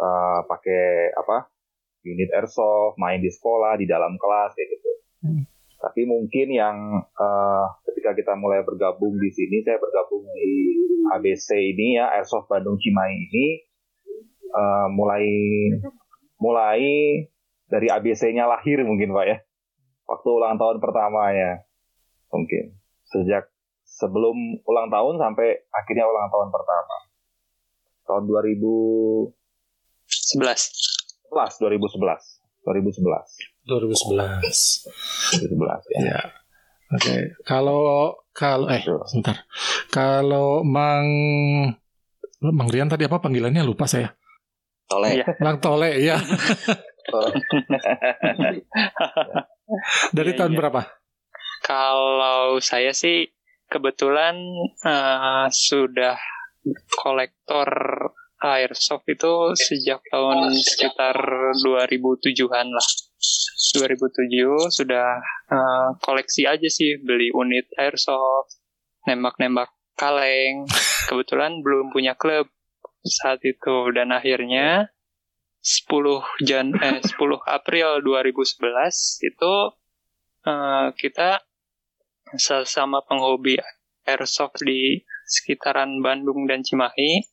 [0.00, 1.52] uh, pakai apa
[2.00, 4.92] unit airsoft, main di sekolah, di dalam kelas kayak gitu.
[5.20, 5.44] Hmm.
[5.84, 6.76] Tapi mungkin yang
[7.12, 10.80] uh, ketika kita mulai bergabung di sini, saya bergabung di
[11.12, 13.46] ABC ini ya, Airsoft Bandung Cimahi ini,
[14.48, 15.28] uh, mulai
[16.40, 16.80] mulai
[17.68, 19.36] dari ABC-nya lahir mungkin Pak ya.
[20.08, 21.68] Waktu ulang tahun pertamanya
[22.32, 22.80] mungkin.
[23.04, 23.52] Sejak
[23.84, 26.96] sebelum ulang tahun sampai akhirnya ulang tahun pertama.
[28.08, 29.36] Tahun 2000
[30.08, 31.28] 11.
[31.28, 32.40] 11 2011.
[32.64, 33.53] 2011.
[33.66, 34.44] 2011.
[35.40, 36.00] 2011 ya.
[36.04, 36.20] ya.
[36.94, 37.20] Oke, okay.
[37.48, 39.48] kalau kalau eh sebentar.
[39.88, 41.08] Kalau Mang
[42.44, 44.12] Mang Rian tadi apa panggilannya lupa saya.
[44.84, 45.16] Tole.
[45.16, 45.26] Ya.
[45.40, 46.20] Mang Tole ya.
[50.16, 50.58] Dari ya, tahun ya.
[50.60, 50.80] berapa?
[51.64, 53.32] Kalau saya sih
[53.72, 54.36] kebetulan
[54.84, 56.20] uh, sudah
[56.92, 57.68] kolektor
[58.44, 61.16] airsoft itu sejak tahun sekitar
[61.64, 62.88] 2007-an lah.
[63.74, 65.18] 2007 sudah
[65.50, 68.60] uh, koleksi aja sih beli unit airsoft,
[69.08, 70.68] nembak-nembak kaleng.
[71.10, 72.48] Kebetulan belum punya klub
[73.04, 74.88] saat itu dan akhirnya
[75.64, 77.16] 10 Jan eh 10
[77.48, 79.54] April 2011 itu
[80.44, 81.40] uh, kita
[82.36, 83.56] sama penghobi
[84.04, 87.24] airsoft di sekitaran Bandung dan Cimahi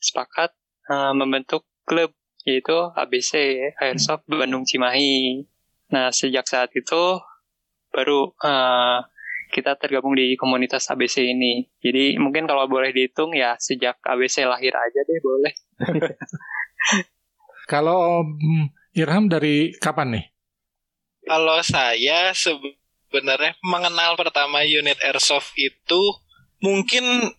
[0.00, 0.56] sepakat
[0.88, 2.12] uh, membentuk klub
[2.44, 5.44] yaitu ABC Airsoft Bandung Cimahi.
[5.90, 7.18] Nah sejak saat itu
[7.90, 9.00] baru uh,
[9.54, 11.64] kita tergabung di komunitas ABC ini.
[11.80, 15.52] Jadi mungkin kalau boleh dihitung ya sejak ABC lahir aja deh boleh.
[17.72, 20.24] kalau um, Irham dari kapan nih?
[21.24, 26.02] Kalau saya sebenarnya mengenal pertama unit airsoft itu
[26.60, 27.32] mungkin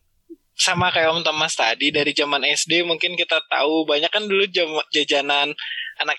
[0.55, 4.47] sama kayak Om Thomas tadi dari zaman SD mungkin kita tahu banyak kan dulu
[4.87, 5.51] jajanan
[5.99, 6.17] anak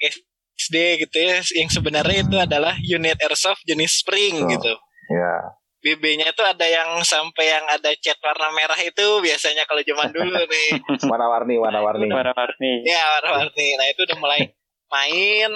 [0.56, 4.72] SD gitu ya yang sebenarnya itu adalah unit airsoft jenis spring oh, gitu.
[5.08, 5.56] Ya.
[5.86, 10.34] BB-nya itu ada yang sampai yang ada cat warna merah itu biasanya kalau zaman dulu
[10.50, 10.82] nih.
[11.06, 12.10] warna-warni, warna-warni.
[12.10, 12.72] Warna-warni.
[12.82, 13.68] Ya, warna-warni.
[13.78, 14.50] Nah, itu udah mulai
[14.90, 15.52] main.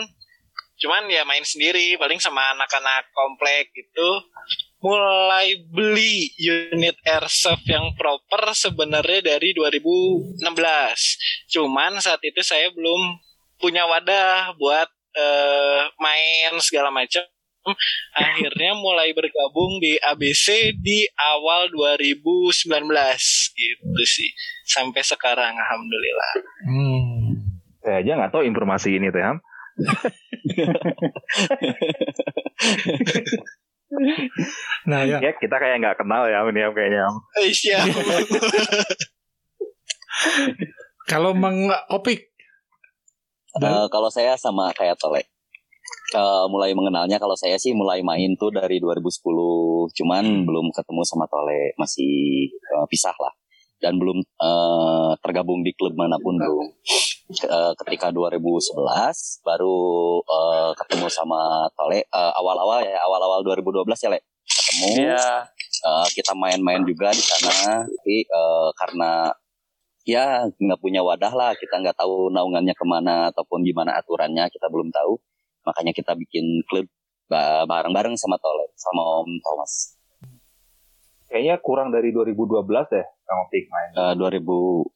[0.78, 4.22] Cuman ya main sendiri, paling sama anak-anak komplek gitu
[4.80, 10.40] mulai beli unit airsoft yang proper sebenarnya dari 2016.
[11.52, 13.20] Cuman saat itu saya belum
[13.60, 17.20] punya wadah buat uh, main segala macam
[18.16, 22.72] akhirnya mulai bergabung di ABC di awal 2019
[23.52, 24.32] gitu sih
[24.64, 26.32] sampai sekarang alhamdulillah.
[26.64, 27.36] Hmm.
[27.84, 29.20] Saya aja nggak tahu informasi ini teh
[34.90, 35.18] nah ya.
[35.18, 37.04] ya kita kayak nggak kenal ya ini kayaknya.
[37.42, 37.86] Eh, siap.
[41.10, 42.30] kalau Mang Opik
[43.50, 45.26] Uh, kalau saya sama kayak Tole
[46.14, 49.26] uh, mulai mengenalnya kalau saya sih mulai main tuh dari 2010
[49.90, 50.46] cuman hmm.
[50.46, 52.46] belum ketemu sama Tole masih
[52.78, 53.34] uh, pisah lah
[53.82, 56.66] dan belum uh, tergabung di klub mana pun belum
[57.46, 58.74] uh, ketika 2011
[59.46, 59.78] baru
[60.24, 62.06] uh, ketemu sama Tole.
[62.10, 64.20] Uh, awal-awal ya awal-awal 2012 ya Le?
[64.46, 64.88] Ketemu.
[65.14, 65.46] Yeah.
[65.86, 67.86] uh, kita main-main juga di sana.
[67.86, 69.30] Tapi uh, karena
[70.08, 74.66] ya nggak punya wadah lah kita nggak tahu naungannya ke mana ataupun gimana aturannya kita
[74.66, 75.18] belum tahu.
[75.66, 76.88] Makanya kita bikin klub
[77.30, 79.99] bareng-bareng sama Tole sama Om Thomas
[81.30, 83.90] kayaknya kurang dari 2012 deh Kang Opik main.
[83.94, 84.42] Uh, 2000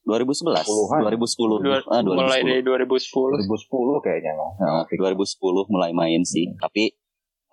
[0.03, 6.51] 2011 2010 Dua, ah, 2010 mulai dari 2010 2010 kayaknya uh, 2010 mulai main sih.
[6.51, 6.59] Hmm.
[6.59, 6.90] tapi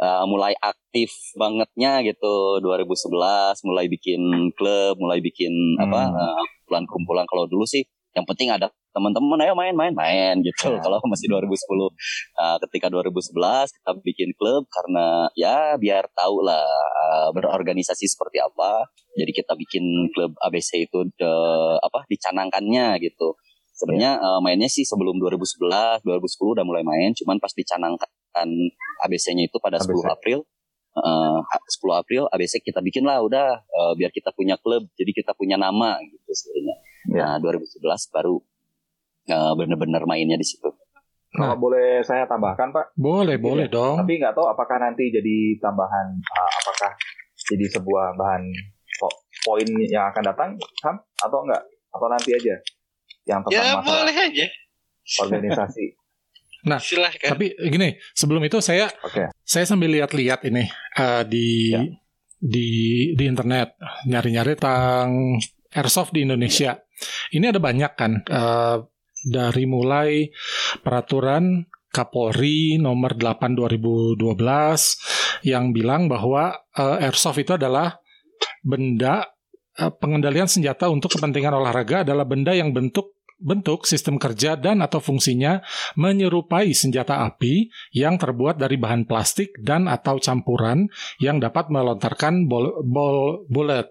[0.02, 4.22] uh, mulai aktif bangetnya gitu 2011 mulai bikin
[4.58, 5.86] klub mulai bikin hmm.
[5.86, 7.26] apa uh, kumpulan-kumpulan.
[7.30, 10.76] Kalau dulu sih yang penting ada teman-teman ayo main main gitu.
[10.76, 10.80] Ya.
[10.84, 17.30] kalau masih 2010 uh, ketika 2011 kita bikin klub karena ya biar tahu lah uh,
[17.32, 18.92] berorganisasi seperti apa.
[19.16, 21.34] Jadi kita bikin klub ABC itu de,
[21.80, 23.40] apa dicanangkannya gitu.
[23.72, 28.50] Sebenarnya uh, mainnya sih sebelum 2011 2010 udah mulai main cuman pas dicanangkan
[29.08, 29.96] ABC-nya itu pada ABC.
[29.96, 30.40] 10 April
[31.00, 35.32] uh, 10 April ABC kita bikin lah udah uh, biar kita punya klub jadi kita
[35.36, 37.38] punya nama gitu sebenarnya ya.
[37.38, 37.82] nah 2011
[38.14, 38.38] baru
[39.30, 40.70] uh, bener-bener mainnya di situ.
[41.32, 42.92] Nah, boleh saya tambahkan Pak?
[43.00, 44.04] Boleh, jadi, boleh dong.
[44.04, 46.92] Tapi nggak tahu apakah nanti jadi tambahan, uh, apakah
[47.48, 48.44] jadi sebuah bahan
[49.48, 50.50] poin yang akan datang,
[50.84, 50.96] Ham?
[51.24, 51.64] Atau enggak?
[51.96, 52.56] Atau nanti aja?
[53.24, 54.46] Yang tentang ya, masalah boleh aja.
[55.24, 55.86] organisasi.
[56.62, 57.34] Nah, Silahkan.
[57.34, 59.34] tapi gini, sebelum itu saya okay.
[59.42, 61.82] saya sambil lihat-lihat ini uh, di ya.
[62.38, 62.70] di
[63.18, 63.74] di internet
[64.06, 65.42] nyari-nyari tentang
[65.76, 66.78] airsoft di Indonesia.
[67.34, 68.78] Ini ada banyak kan uh,
[69.26, 70.30] dari mulai
[70.82, 74.24] peraturan Kapolri nomor 8 2012
[75.44, 78.00] yang bilang bahwa uh, airsoft itu adalah
[78.64, 79.28] benda
[79.76, 85.02] uh, pengendalian senjata untuk kepentingan olahraga adalah benda yang bentuk bentuk sistem kerja dan atau
[85.02, 85.60] fungsinya
[85.98, 90.86] menyerupai senjata api yang terbuat dari bahan plastik dan atau campuran
[91.18, 93.90] yang dapat melontarkan bol, bol bullet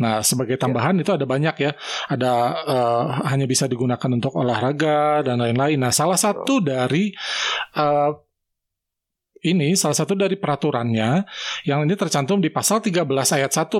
[0.00, 0.62] Nah, sebagai ya.
[0.62, 1.02] tambahan ya.
[1.04, 1.72] itu ada banyak ya.
[2.08, 2.32] Ada
[2.66, 5.78] uh, hanya bisa digunakan untuk olahraga dan lain-lain.
[5.80, 7.12] Nah, salah satu dari
[7.76, 8.12] uh,
[9.40, 11.24] ini salah satu dari peraturannya
[11.64, 13.72] yang ini tercantum di pasal 13 ayat 1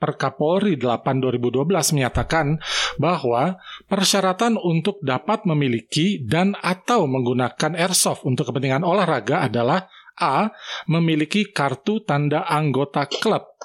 [0.00, 2.56] per Kapolri 8 2012 menyatakan
[2.96, 3.58] bahwa
[3.90, 10.52] persyaratan untuk dapat memiliki dan atau menggunakan airsoft untuk kepentingan olahraga adalah A.
[10.88, 13.56] Memiliki kartu tanda anggota klub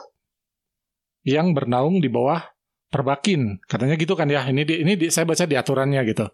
[1.26, 2.40] yang bernaung di bawah
[2.94, 3.60] perbakin.
[3.66, 4.46] Katanya gitu kan ya.
[4.46, 6.26] Ini di, ini di, saya baca di aturannya gitu.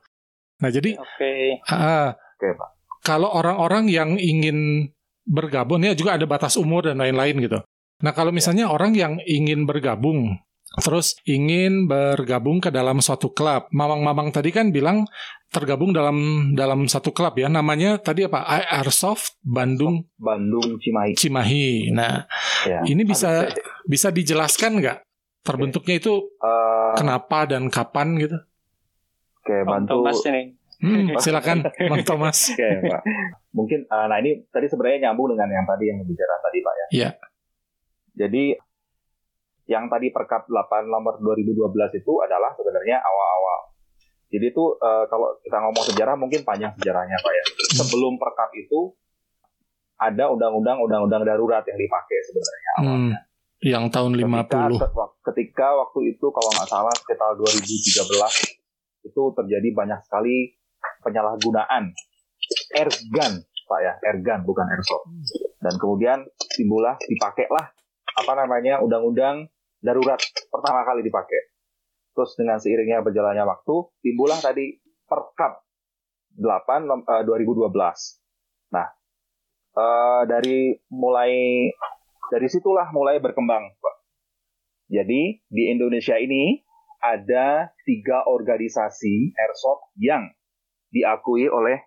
[0.62, 1.58] Nah, jadi okay.
[1.72, 2.70] uh, okay, Pak.
[3.02, 4.92] Kalau orang-orang yang ingin
[5.26, 7.60] bergabung ya juga ada batas umur dan lain-lain gitu.
[8.06, 8.74] Nah, kalau misalnya ya.
[8.74, 10.38] orang yang ingin bergabung
[10.80, 13.68] terus ingin bergabung ke dalam suatu klub.
[13.76, 15.04] Mamang-mamang tadi kan bilang
[15.52, 17.52] tergabung dalam dalam satu klub ya.
[17.52, 18.48] Namanya tadi apa?
[18.48, 21.12] Airsoft Bandung Bandung Cimahi.
[21.20, 21.92] Cimahi.
[21.92, 22.24] Nah,
[22.64, 23.52] ya, ini bisa
[23.84, 24.98] bisa dijelaskan nggak
[25.44, 28.38] terbentuknya itu uh, kenapa dan kapan gitu?
[29.44, 30.00] Oke, bantu.
[30.00, 30.44] Thomas ini.
[30.82, 32.38] Hmm, silakan Bang Thomas.
[32.58, 33.02] Oke, Pak.
[33.54, 36.88] Mungkin uh, nah ini tadi sebenarnya nyambung dengan yang tadi yang bicara tadi, Pak ya.
[36.90, 37.10] Iya.
[38.18, 38.44] Jadi
[39.72, 43.72] yang tadi Perkap 8 nomor 2012 itu adalah sebenarnya awal-awal.
[44.28, 47.46] Jadi itu uh, kalau kita ngomong sejarah mungkin panjang sejarahnya Pak ya.
[47.80, 48.92] Sebelum Perkap itu
[49.96, 53.20] ada undang-undang undang-undang darurat yang dipakai sebenarnya hmm, awalnya.
[53.22, 54.28] Hmm, yang tahun 50.
[54.76, 60.58] Ketika, ketika waktu itu kalau nggak salah sekitar 2013 itu terjadi banyak sekali
[61.06, 61.94] penyalahgunaan
[62.76, 63.34] airgun
[63.72, 65.08] Pak ya, airgun bukan airsoft.
[65.64, 66.28] Dan kemudian
[66.60, 67.72] timbullah dipakailah
[68.12, 69.48] apa namanya undang-undang
[69.82, 71.52] darurat pertama kali dipakai.
[72.14, 74.78] Terus dengan seiringnya berjalannya waktu, timbullah tadi
[75.10, 75.60] Perkap
[76.40, 77.68] 8 uh, 2012.
[78.72, 78.88] Nah,
[79.76, 81.68] uh, dari mulai
[82.32, 83.76] dari situlah mulai berkembang.
[84.88, 86.64] Jadi di Indonesia ini
[87.04, 90.32] ada tiga organisasi airsoft yang
[90.92, 91.80] diakui oleh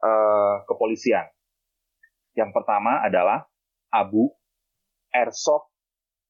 [0.00, 1.24] uh, kepolisian.
[2.32, 3.44] Yang pertama adalah
[3.92, 4.32] ABU,
[5.12, 5.68] Airsoft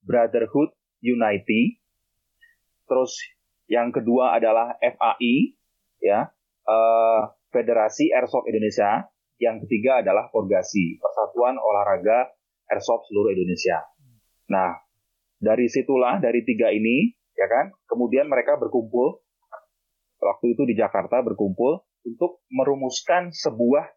[0.03, 1.83] Brotherhood Unity.
[2.87, 3.13] Terus
[3.67, 5.59] yang kedua adalah FAI,
[6.01, 6.31] ya,
[6.67, 9.11] uh, Federasi Airsoft Indonesia.
[9.43, 12.31] Yang ketiga adalah Porgasi, Persatuan Olahraga
[12.71, 13.83] Airsoft seluruh Indonesia.
[14.47, 14.79] Nah,
[15.43, 19.19] dari situlah dari tiga ini, ya kan, kemudian mereka berkumpul
[20.23, 23.91] waktu itu di Jakarta berkumpul untuk merumuskan sebuah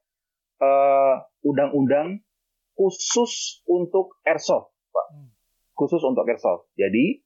[0.61, 1.15] eh,
[1.45, 2.25] undang-undang
[2.73, 5.07] khusus untuk airsoft, Pak.
[5.13, 5.34] Hmm.
[5.75, 6.71] Khusus untuk airsoft.
[6.79, 7.19] Jadi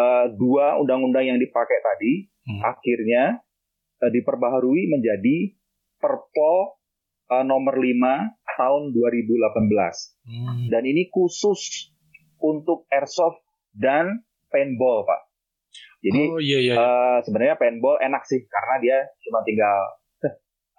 [0.00, 2.12] uh, dua undang-undang yang dipakai tadi
[2.48, 2.60] hmm.
[2.64, 3.24] akhirnya
[4.00, 5.54] uh, diperbaharui menjadi
[6.02, 6.82] Perpol
[7.30, 7.86] uh, nomor 5
[8.58, 9.70] tahun 2018.
[10.26, 10.66] Hmm.
[10.66, 11.92] Dan ini khusus
[12.42, 13.38] untuk airsoft
[13.70, 15.20] dan paintball, Pak.
[16.02, 16.74] Jadi oh, iya, iya.
[16.74, 19.78] Uh, sebenarnya paintball enak sih karena dia cuma tinggal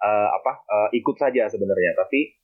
[0.04, 1.96] uh, apa uh, ikut saja sebenarnya.
[1.96, 2.36] Tapi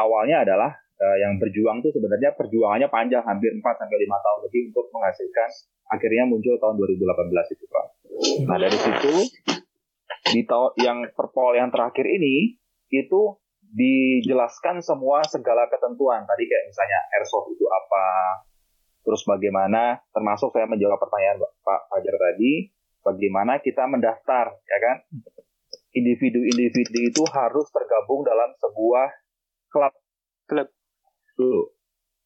[0.00, 4.60] awalnya adalah uh, yang berjuang tuh sebenarnya perjuangannya panjang hampir 4 sampai 5 tahun lebih
[4.74, 5.50] untuk menghasilkan
[5.90, 7.86] akhirnya muncul tahun 2018 itu, Pak.
[8.48, 9.14] Nah, dari situ
[10.34, 12.56] di tahun yang perpol yang terakhir ini
[12.88, 13.36] itu
[13.74, 16.24] dijelaskan semua segala ketentuan.
[16.24, 18.06] Tadi kayak misalnya airsoft itu apa,
[19.04, 22.72] Terus bagaimana, termasuk saya menjawab pertanyaan Pak Fajar tadi,
[23.04, 24.96] bagaimana kita mendaftar, ya kan?
[25.92, 29.08] Individu-individu itu harus tergabung dalam sebuah
[29.68, 29.94] klub.
[30.48, 30.68] Klub.
[31.34, 31.70] Dulu.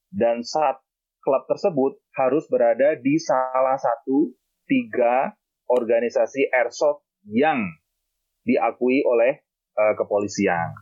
[0.09, 0.81] Dan saat
[1.21, 4.33] klub tersebut harus berada di salah satu
[4.65, 5.37] tiga
[5.69, 7.61] organisasi airsoft yang
[8.49, 9.45] diakui oleh
[9.77, 10.73] uh, kepolisian.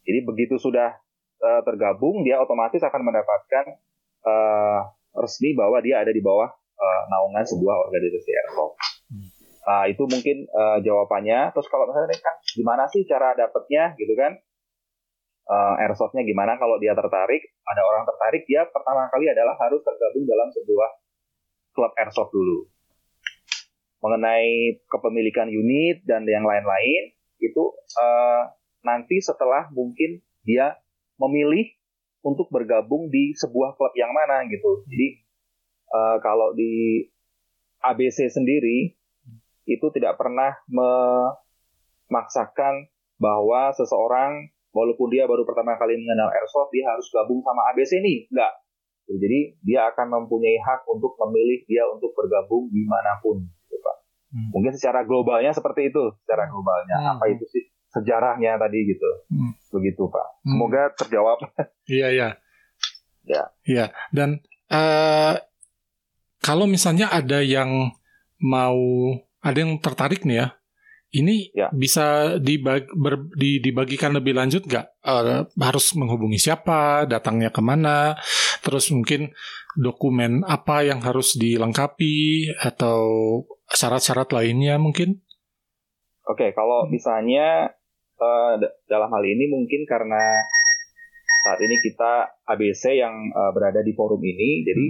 [0.00, 0.96] Jadi begitu sudah
[1.44, 3.76] uh, tergabung, dia otomatis akan mendapatkan
[4.24, 4.80] uh,
[5.20, 6.48] resmi bahwa dia ada di bawah
[6.80, 8.74] uh, naungan sebuah organisasi airsoft.
[9.12, 9.28] Hmm.
[9.60, 11.52] Uh, itu mungkin uh, jawabannya.
[11.52, 14.40] Terus kalau misalnya kan gimana sih cara dapetnya gitu kan?
[15.50, 17.42] Uh, airsoftnya gimana kalau dia tertarik?
[17.66, 20.90] Ada orang tertarik, dia pertama kali adalah harus tergabung dalam sebuah
[21.74, 22.70] klub airsoft dulu.
[23.98, 27.64] Mengenai kepemilikan unit dan yang lain-lain itu
[27.98, 28.46] uh,
[28.86, 30.78] nanti setelah mungkin dia
[31.18, 31.66] memilih
[32.22, 34.84] untuk bergabung di sebuah klub yang mana gitu.
[34.86, 35.08] Jadi
[35.90, 37.04] uh, kalau di
[37.80, 38.92] ABC sendiri
[39.64, 40.54] itu tidak pernah
[42.08, 42.88] memaksakan
[43.20, 48.26] bahwa seseorang walaupun dia baru pertama kali mengenal airsoft dia harus gabung sama ABC nih,
[48.30, 48.52] enggak.
[49.10, 53.96] Jadi dia akan mempunyai hak untuk memilih dia untuk bergabung di mana pun, gitu, Pak.
[54.30, 54.48] Hmm.
[54.54, 57.10] Mungkin secara globalnya seperti itu, secara globalnya hmm.
[57.18, 59.10] apa itu sih sejarahnya tadi gitu.
[59.34, 59.52] Hmm.
[59.74, 60.26] Begitu Pak.
[60.46, 60.50] Hmm.
[60.54, 61.38] Semoga terjawab.
[61.90, 62.28] Iya iya.
[63.26, 63.42] Ya.
[63.66, 64.38] Iya dan
[64.70, 65.34] uh,
[66.38, 67.90] kalau misalnya ada yang
[68.38, 68.80] mau
[69.42, 70.46] ada yang tertarik nih ya.
[71.10, 71.66] Ini ya.
[71.74, 75.02] bisa dibag, ber, di, dibagikan lebih lanjut nggak?
[75.02, 78.14] Uh, harus menghubungi siapa, datangnya ke mana,
[78.62, 79.34] terus mungkin
[79.74, 83.02] dokumen apa yang harus dilengkapi atau
[83.74, 85.18] syarat-syarat lainnya mungkin?
[86.30, 87.74] Oke, kalau misalnya
[88.22, 88.54] uh,
[88.86, 90.46] dalam hal ini mungkin karena
[91.42, 94.86] saat ini kita ABC yang uh, berada di forum ini, jadi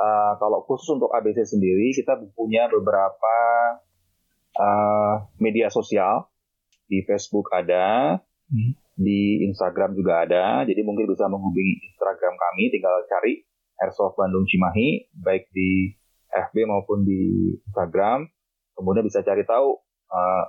[0.00, 3.36] uh, kalau khusus untuk ABC sendiri kita punya beberapa
[4.56, 6.28] uh, media sosial.
[6.88, 8.20] Di Facebook ada,
[8.52, 8.72] hmm.
[9.00, 13.40] di Instagram juga ada, jadi mungkin bisa menghubungi Instagram kami, tinggal cari
[13.80, 15.96] Airsoft Bandung Cimahi, baik di
[16.28, 18.28] FB maupun di Instagram,
[18.76, 19.72] kemudian bisa cari tahu,
[20.12, 20.44] uh,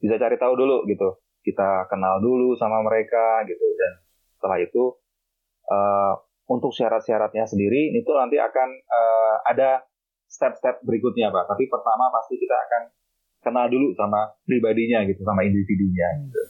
[0.00, 1.20] bisa cari tahu dulu gitu.
[1.44, 3.66] Kita kenal dulu sama mereka gitu.
[3.76, 3.92] Dan
[4.36, 4.96] setelah itu
[5.68, 6.14] uh,
[6.48, 9.84] untuk syarat-syaratnya sendiri itu nanti akan uh, ada
[10.28, 11.44] step-step berikutnya pak.
[11.48, 12.82] Tapi pertama pasti kita akan
[13.42, 16.40] kenal dulu sama pribadinya gitu sama individunya gitu.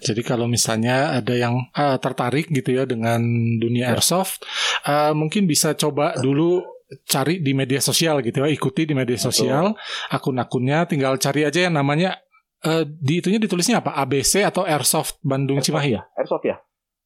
[0.00, 3.20] Jadi kalau misalnya ada yang uh, tertarik gitu ya dengan
[3.60, 3.96] dunia ya.
[3.96, 4.42] airsoft,
[4.88, 6.64] uh, mungkin bisa coba dulu
[7.04, 9.72] cari di media sosial gitu ya, ikuti di media sosial
[10.08, 12.16] akun-akunnya, tinggal cari aja yang namanya
[12.64, 13.92] uh, di itunya ditulisnya apa?
[13.96, 15.80] ABC atau Airsoft Bandung Airsoft.
[15.80, 16.02] Cimahi ya?
[16.16, 16.56] Airsoft ya.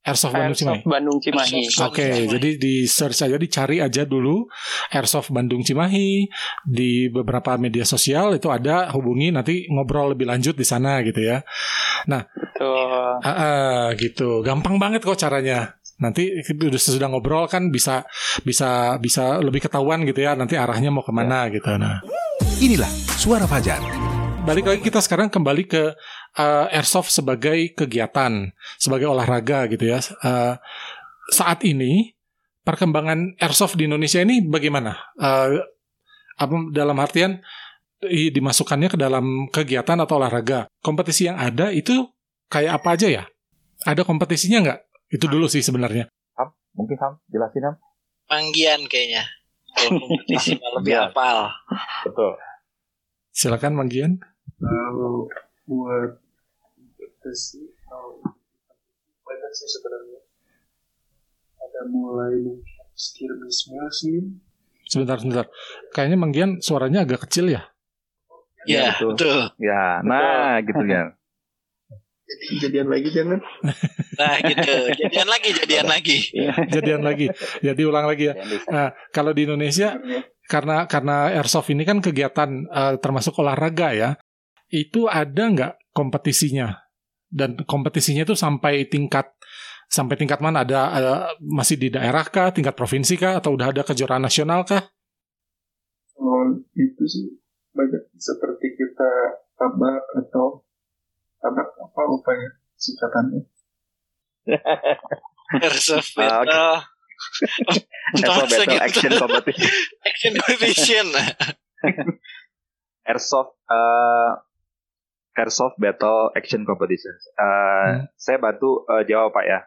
[0.06, 0.82] Airsoft Bandung Cimahi.
[0.87, 1.61] Bandung Cimahi.
[1.68, 4.46] Oke, okay, jadi di search aja, dicari aja dulu
[4.94, 6.24] Airsoft Bandung Cimahi
[6.64, 11.44] di beberapa media sosial itu ada hubungi nanti ngobrol lebih lanjut di sana gitu ya.
[12.09, 13.20] Nah, Betul.
[13.20, 15.76] Uh, uh, gitu, gampang banget kok caranya.
[15.99, 16.30] Nanti
[16.78, 18.07] sudah ngobrol kan bisa
[18.46, 20.38] bisa bisa lebih ketahuan gitu ya.
[20.38, 21.59] Nanti arahnya mau ke mana ya.
[21.59, 21.74] gitu.
[21.74, 21.99] Nah,
[22.62, 24.07] inilah suara Fajar
[24.49, 25.92] balik lagi kita sekarang kembali ke
[26.40, 28.49] uh, airsoft sebagai kegiatan,
[28.80, 30.01] sebagai olahraga gitu ya.
[30.24, 30.57] Uh,
[31.28, 32.16] saat ini
[32.64, 34.96] perkembangan airsoft di Indonesia ini bagaimana?
[35.20, 35.61] Uh,
[36.40, 37.44] apa dalam artian
[38.09, 40.70] dimasukkannya ke dalam kegiatan atau olahraga.
[40.80, 42.09] Kompetisi yang ada itu
[42.49, 43.24] kayak apa aja ya?
[43.84, 44.80] Ada kompetisinya nggak?
[45.12, 46.09] Itu dulu sih sebenarnya.
[46.40, 47.74] Ham, mungkin Ham, jelasin Ham.
[48.30, 49.28] Manggian kayaknya.
[49.78, 51.11] kompetisi lebih iya.
[51.11, 51.53] apal.
[52.07, 52.38] Betul.
[53.34, 54.22] Silakan Manggian.
[54.59, 55.30] Kalau
[55.70, 56.18] buat
[56.59, 57.62] kompetisi,
[59.22, 60.20] banyak sih sebenarnya.
[61.62, 62.36] Ada mulai
[62.98, 64.42] skirmish musim.
[64.88, 65.46] Sebentar, sebentar.
[65.94, 67.62] Kayaknya Manggian suaranya agak kecil ya?
[68.66, 69.14] Ya, betul.
[69.14, 69.40] betul.
[69.62, 70.66] Ya, nah betul.
[70.72, 71.02] gitu ya.
[72.28, 73.40] Jadi jadian lagi jangan.
[74.20, 76.16] Nah gitu, jadian lagi, jadian lagi.
[76.68, 77.26] jadian lagi.
[77.64, 78.34] Jadi ulang lagi ya.
[78.68, 79.96] Nah, kalau di Indonesia
[80.44, 84.11] karena karena airsoft ini kan kegiatan uh, termasuk olahraga ya.
[84.68, 86.76] Itu ada nggak kompetisinya?
[87.28, 89.28] Dan kompetisinya itu sampai tingkat
[89.88, 90.64] sampai tingkat mana?
[90.64, 94.84] Ada, ada masih di daerah kah, tingkat provinsi kah, atau udah ada kejuaraan nasional kah?
[96.20, 96.44] Oh,
[96.76, 97.26] itu sih.
[97.72, 98.12] Banyak.
[98.16, 99.10] Seperti kita
[99.56, 100.64] tabak atau
[101.40, 103.42] tabak apa upaya singkatannya?
[105.64, 106.84] Airsoft battle.
[108.14, 109.72] Airsoft battle action competition.
[110.08, 111.06] Action competition.
[113.08, 114.47] Airsoft uh,
[115.39, 117.14] Airsoft Battle Action Competition.
[117.39, 117.99] Uh, hmm.
[118.18, 119.61] Saya bantu uh, jawab Pak ya.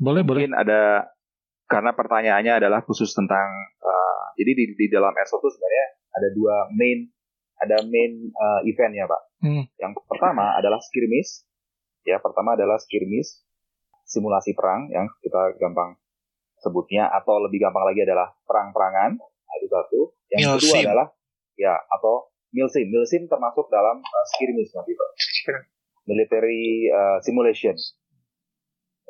[0.00, 0.64] Boleh, Mungkin boleh.
[0.64, 1.12] ada
[1.68, 3.46] karena pertanyaannya adalah khusus tentang
[3.84, 7.06] uh, jadi di, di dalam Airsoft itu sebenarnya ada dua main
[7.60, 9.22] ada main uh, event ya Pak.
[9.44, 9.64] Hmm.
[9.76, 11.44] Yang pertama adalah skirmish.
[12.08, 13.44] Ya, pertama adalah skirmish
[14.08, 15.94] simulasi perang yang kita gampang
[16.58, 19.20] sebutnya atau lebih gampang lagi adalah perang-perangan.
[19.20, 20.00] Nah, itu satu.
[20.32, 21.06] Yang kedua adalah
[21.60, 22.86] ya atau milsim.
[22.90, 25.10] Milsim termasuk dalam uh, skirmish nanti Pak.
[26.10, 27.76] Military uh, simulation.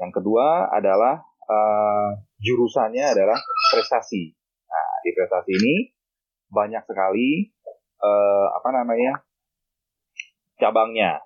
[0.00, 2.10] Yang kedua adalah uh,
[2.40, 3.36] jurusannya adalah
[3.72, 4.32] prestasi.
[4.68, 5.74] Nah, di prestasi ini
[6.50, 7.52] banyak sekali
[8.00, 9.20] uh, apa namanya
[10.56, 11.20] cabangnya.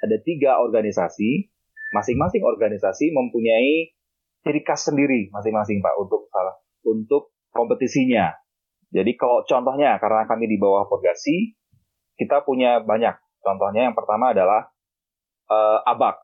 [0.00, 1.52] Ada tiga organisasi,
[1.92, 3.92] masing-masing organisasi mempunyai
[4.40, 8.32] ciri khas sendiri masing-masing pak untuk salah untuk kompetisinya.
[8.90, 11.54] Jadi kalau contohnya karena kami di bawah Porgasi,
[12.18, 13.14] kita punya banyak.
[13.40, 14.68] Contohnya yang pertama adalah
[15.48, 16.16] uh, ABAC,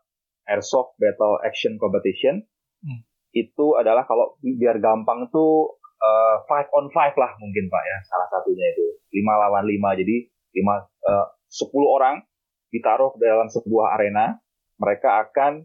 [0.51, 2.43] Airsoft Battle Action Competition.
[2.83, 3.07] Hmm.
[3.31, 8.29] Itu adalah kalau biar gampang tuh uh, five on five lah mungkin pak ya salah
[8.33, 8.87] satunya itu
[9.17, 12.25] lima lawan lima jadi lima uh, sepuluh orang
[12.73, 14.37] ditaruh dalam sebuah arena
[14.77, 15.65] mereka akan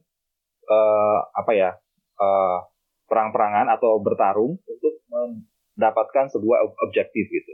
[0.67, 1.69] uh, apa ya
[2.19, 2.57] uh,
[3.07, 4.93] perang-perangan atau bertarung untuk
[5.77, 6.57] mendapatkan sebuah
[6.87, 7.53] objektif gitu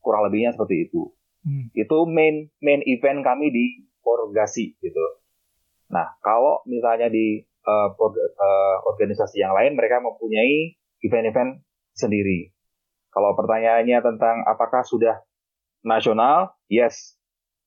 [0.00, 1.12] kurang lebihnya seperti itu
[1.46, 1.72] hmm.
[1.74, 3.64] itu main main event kami di
[4.02, 5.04] Porgasi gitu
[5.90, 11.60] nah kalau misalnya di uh, uh, organisasi yang lain mereka mempunyai event-event
[11.92, 12.54] sendiri.
[13.10, 15.24] Kalau pertanyaannya tentang apakah sudah
[15.80, 17.16] nasional, yes,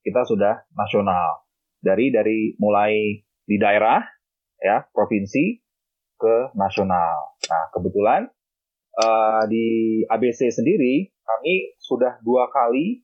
[0.05, 1.45] kita sudah nasional.
[1.81, 4.03] Dari dari mulai di daerah,
[4.61, 5.57] ya provinsi
[6.19, 7.39] ke nasional.
[7.49, 8.29] Nah kebetulan
[8.99, 9.67] uh, di
[10.05, 13.01] ABC sendiri kami sudah dua kali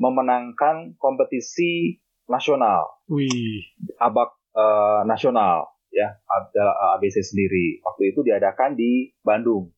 [0.00, 2.00] memenangkan kompetisi
[2.30, 3.02] nasional.
[3.10, 3.66] Wih.
[4.00, 6.66] Abak uh, nasional ya ada
[6.98, 7.82] ABC sendiri.
[7.84, 9.72] Waktu itu diadakan di Bandung.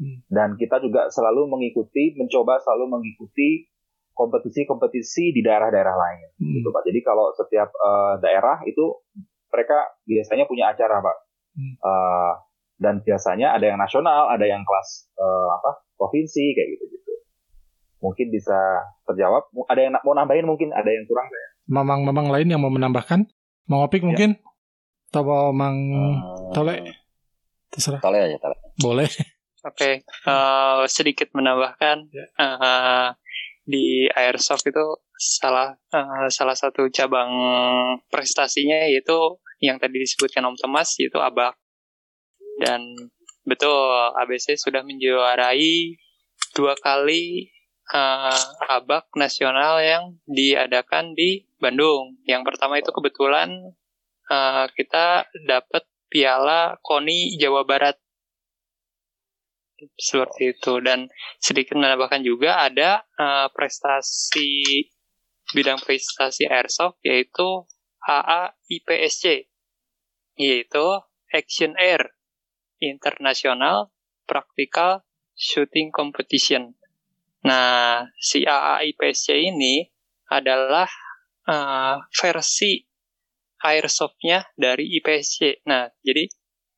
[0.00, 0.24] Hmm.
[0.32, 3.68] Dan kita juga selalu mengikuti, mencoba selalu mengikuti
[4.16, 6.52] kompetisi-kompetisi di daerah-daerah lain, hmm.
[6.60, 6.82] gitu pak.
[6.88, 9.00] Jadi kalau setiap uh, daerah itu
[9.52, 11.16] mereka biasanya punya acara pak.
[11.52, 11.74] Hmm.
[11.84, 12.32] Uh,
[12.80, 17.12] dan biasanya ada yang nasional, ada yang kelas uh, apa provinsi kayak gitu gitu.
[18.00, 18.56] Mungkin bisa
[19.04, 19.52] terjawab.
[19.68, 21.48] Ada yang mau nambahin mungkin, ada yang kurang saya.
[21.68, 23.28] Mamang-mamang lain yang mau menambahkan?
[23.68, 24.40] Mau opik mungkin?
[24.40, 25.12] Ya.
[25.12, 26.80] Atau mau mang uh, tole?
[27.68, 28.00] Terserah.
[28.00, 28.56] Tole aja, tole.
[28.80, 29.10] Boleh.
[29.60, 30.24] Oke, okay.
[30.24, 32.08] uh, eh, sedikit menambahkan
[32.40, 33.12] uh,
[33.68, 34.80] di airsoft itu
[35.20, 37.28] salah uh, salah satu cabang
[38.08, 41.60] prestasinya yaitu yang tadi disebutkan Om Thomas yaitu abak
[42.60, 42.92] dan
[43.48, 45.96] betul ABC sudah menjuarai
[46.52, 47.48] dua kali
[47.88, 52.20] uh, abak nasional yang diadakan di Bandung.
[52.28, 53.50] Yang pertama itu kebetulan
[54.28, 57.96] uh, kita dapat piala KONI Jawa Barat.
[59.96, 60.76] Seperti itu.
[60.84, 61.08] Dan
[61.40, 64.84] sedikit menambahkan juga ada uh, prestasi
[65.50, 67.66] bidang prestasi airsoft yaitu
[68.06, 69.50] AA IPSC
[70.38, 70.86] yaitu
[71.34, 72.19] Action Air
[72.80, 73.92] International
[74.24, 75.04] Practical
[75.36, 76.76] Shooting Competition.
[77.44, 79.88] Nah, si AA IPSC ini
[80.28, 80.88] adalah
[81.48, 82.84] uh, versi
[83.60, 85.64] airsoftnya dari IPSC.
[85.68, 86.28] Nah, jadi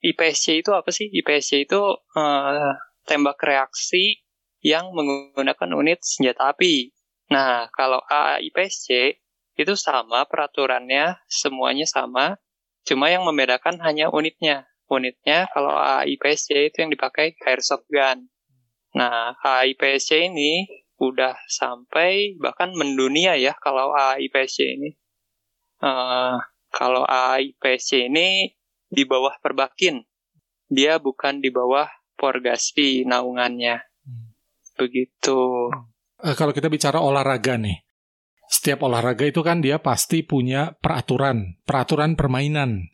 [0.02, 1.10] IPSC itu apa sih?
[1.10, 1.80] IPSC itu
[2.18, 2.72] uh,
[3.06, 4.22] tembak reaksi
[4.62, 6.94] yang menggunakan unit senjata api.
[7.30, 9.18] Nah, kalau AIPSC
[9.58, 12.38] itu sama peraturannya, semuanya sama,
[12.86, 14.71] cuma yang membedakan hanya unitnya.
[14.92, 18.28] Unitnya kalau AIPSC itu yang dipakai airsoft gun.
[18.92, 20.68] Nah, AIPSC ini
[21.00, 24.90] udah sampai bahkan mendunia ya kalau AIPSC ini.
[25.80, 26.36] Uh,
[26.68, 28.52] kalau AIPSC ini
[28.92, 30.04] di bawah perbakin,
[30.68, 33.80] dia bukan di bawah Porgaspi naungannya.
[34.78, 35.72] Begitu.
[36.20, 37.82] Uh, kalau kita bicara olahraga nih,
[38.46, 42.91] setiap olahraga itu kan dia pasti punya peraturan, peraturan permainan.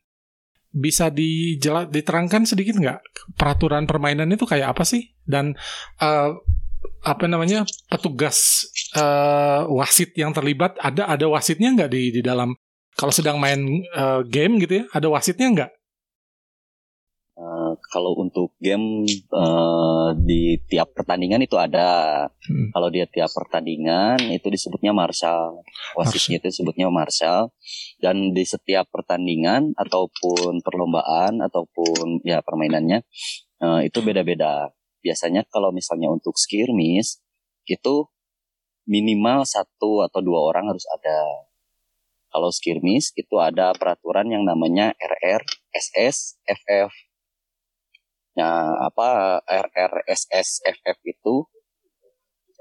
[0.79, 3.03] Bisa dijela, diterangkan sedikit nggak
[3.35, 5.11] peraturan permainan itu kayak apa sih?
[5.27, 5.59] Dan
[5.99, 6.31] uh,
[7.03, 12.55] apa namanya petugas uh, wasit yang terlibat ada ada wasitnya nggak di di dalam
[12.95, 13.59] kalau sedang main
[13.95, 15.71] uh, game gitu ya ada wasitnya nggak?
[17.39, 22.27] Uh, kalau untuk game uh, di tiap pertandingan itu ada.
[22.27, 22.75] Hmm.
[22.75, 25.63] Kalau dia tiap pertandingan itu disebutnya marshal.
[25.95, 27.55] Wasitnya itu disebutnya marshal.
[28.03, 33.07] Dan di setiap pertandingan ataupun perlombaan ataupun ya permainannya
[33.63, 34.75] uh, itu beda-beda.
[34.99, 37.23] Biasanya kalau misalnya untuk skirmish
[37.71, 38.11] itu
[38.91, 41.47] minimal satu atau dua orang harus ada.
[42.35, 46.91] Kalau skirmish itu ada peraturan yang namanya RR, SS, FF
[48.39, 51.43] Nah, apa RRSSFF itu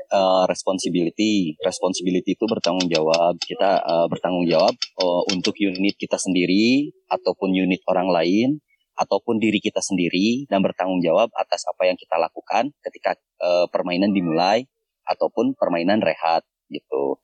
[0.10, 1.54] uh, responsibility.
[1.62, 3.38] Responsibility itu bertanggung jawab.
[3.38, 8.50] Kita uh, bertanggung jawab uh, untuk unit kita sendiri ataupun unit orang lain
[8.98, 14.10] ataupun diri kita sendiri dan bertanggung jawab atas apa yang kita lakukan ketika uh, permainan
[14.10, 14.66] dimulai
[15.06, 16.42] ataupun permainan rehat
[16.74, 17.22] gitu.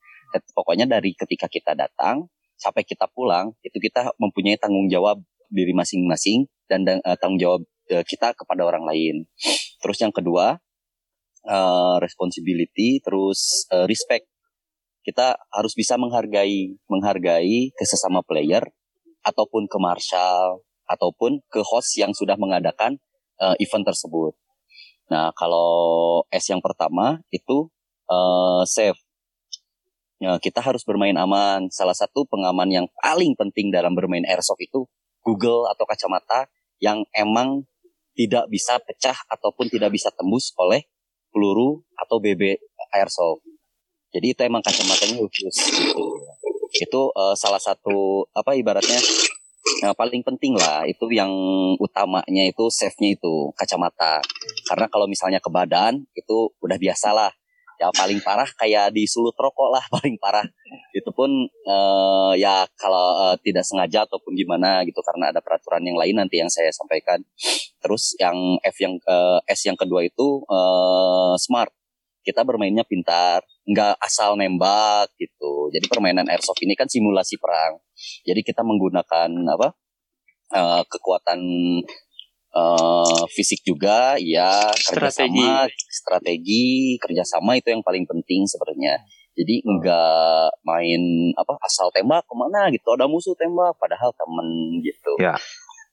[0.54, 5.18] Pokoknya dari ketika kita datang sampai kita pulang itu kita mempunyai tanggung jawab
[5.49, 9.28] diri masing-masing dan uh, tanggung jawab kita kepada orang lain.
[9.84, 10.60] Terus yang kedua,
[11.48, 14.28] uh, responsibility, terus uh, respect.
[15.04, 18.64] Kita harus bisa menghargai menghargai ke sesama player
[19.28, 23.00] ataupun ke marshal ataupun ke host yang sudah mengadakan
[23.44, 24.36] uh, event tersebut.
[25.12, 27.68] Nah, kalau S yang pertama itu
[28.08, 29.00] uh, safe.
[30.24, 31.68] Ya, kita harus bermain aman.
[31.68, 34.88] Salah satu pengaman yang paling penting dalam bermain airsoft itu
[35.20, 36.48] Google atau kacamata
[36.80, 37.68] yang emang
[38.14, 40.86] tidak bisa pecah ataupun tidak bisa tembus oleh
[41.34, 42.61] peluru atau BB
[42.93, 43.41] airsoft.
[44.14, 46.05] Jadi itu emang kacamatanya khusus gitu.
[46.78, 49.01] Itu uh, salah satu apa ibaratnya
[49.82, 51.32] yang paling penting lah itu yang
[51.82, 54.22] utamanya itu safety nya itu kacamata.
[54.70, 57.34] Karena kalau misalnya ke badan itu udah biasa lah
[57.82, 60.45] ya paling parah kayak di sulut rokok lah paling parah
[60.94, 65.98] itu pun uh, ya kalau uh, tidak sengaja ataupun gimana gitu karena ada peraturan yang
[65.98, 67.26] lain nanti yang saya sampaikan
[67.82, 71.74] terus yang F yang uh, S yang kedua itu uh, smart
[72.24, 77.82] kita bermainnya pintar nggak asal nembak gitu jadi permainan airsoft ini kan simulasi perang
[78.24, 79.74] jadi kita menggunakan apa
[80.54, 81.41] uh, kekuatan
[82.54, 85.89] uh, fisik juga, ya kerjasama, strategi.
[85.89, 86.66] strategi,
[87.02, 89.02] kerjasama itu yang paling penting sebenarnya.
[89.34, 95.18] Jadi enggak main apa asal tembak ke mana gitu, ada musuh tembak, padahal temen gitu.
[95.18, 95.34] Ya.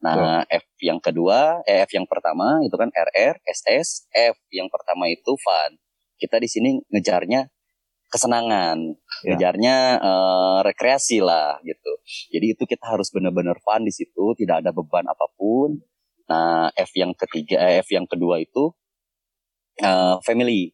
[0.00, 5.08] Nah, F yang kedua, eh, F yang pertama itu kan RR, SS, F yang pertama
[5.12, 5.76] itu fun.
[6.16, 7.48] Kita di sini ngejarnya
[8.10, 8.76] kesenangan,
[9.22, 9.36] ya.
[9.36, 11.92] ngejarnya uh, rekreasi lah gitu.
[12.32, 15.78] Jadi itu kita harus benar-benar fun di situ, tidak ada beban apa pun.
[16.26, 18.72] Nah, F yang ketiga, eh, F yang kedua itu
[19.84, 20.72] uh, family.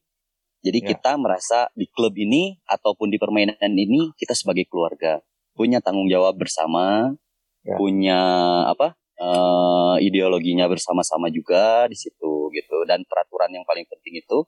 [0.66, 0.86] Jadi ya.
[0.90, 5.22] kita merasa di klub ini ataupun di permainan ini kita sebagai keluarga
[5.54, 7.14] punya tanggung jawab bersama,
[7.62, 7.78] ya.
[7.78, 8.20] punya
[8.66, 12.82] apa uh, ideologinya bersama-sama juga di situ gitu.
[12.82, 14.38] Dan peraturan yang paling penting itu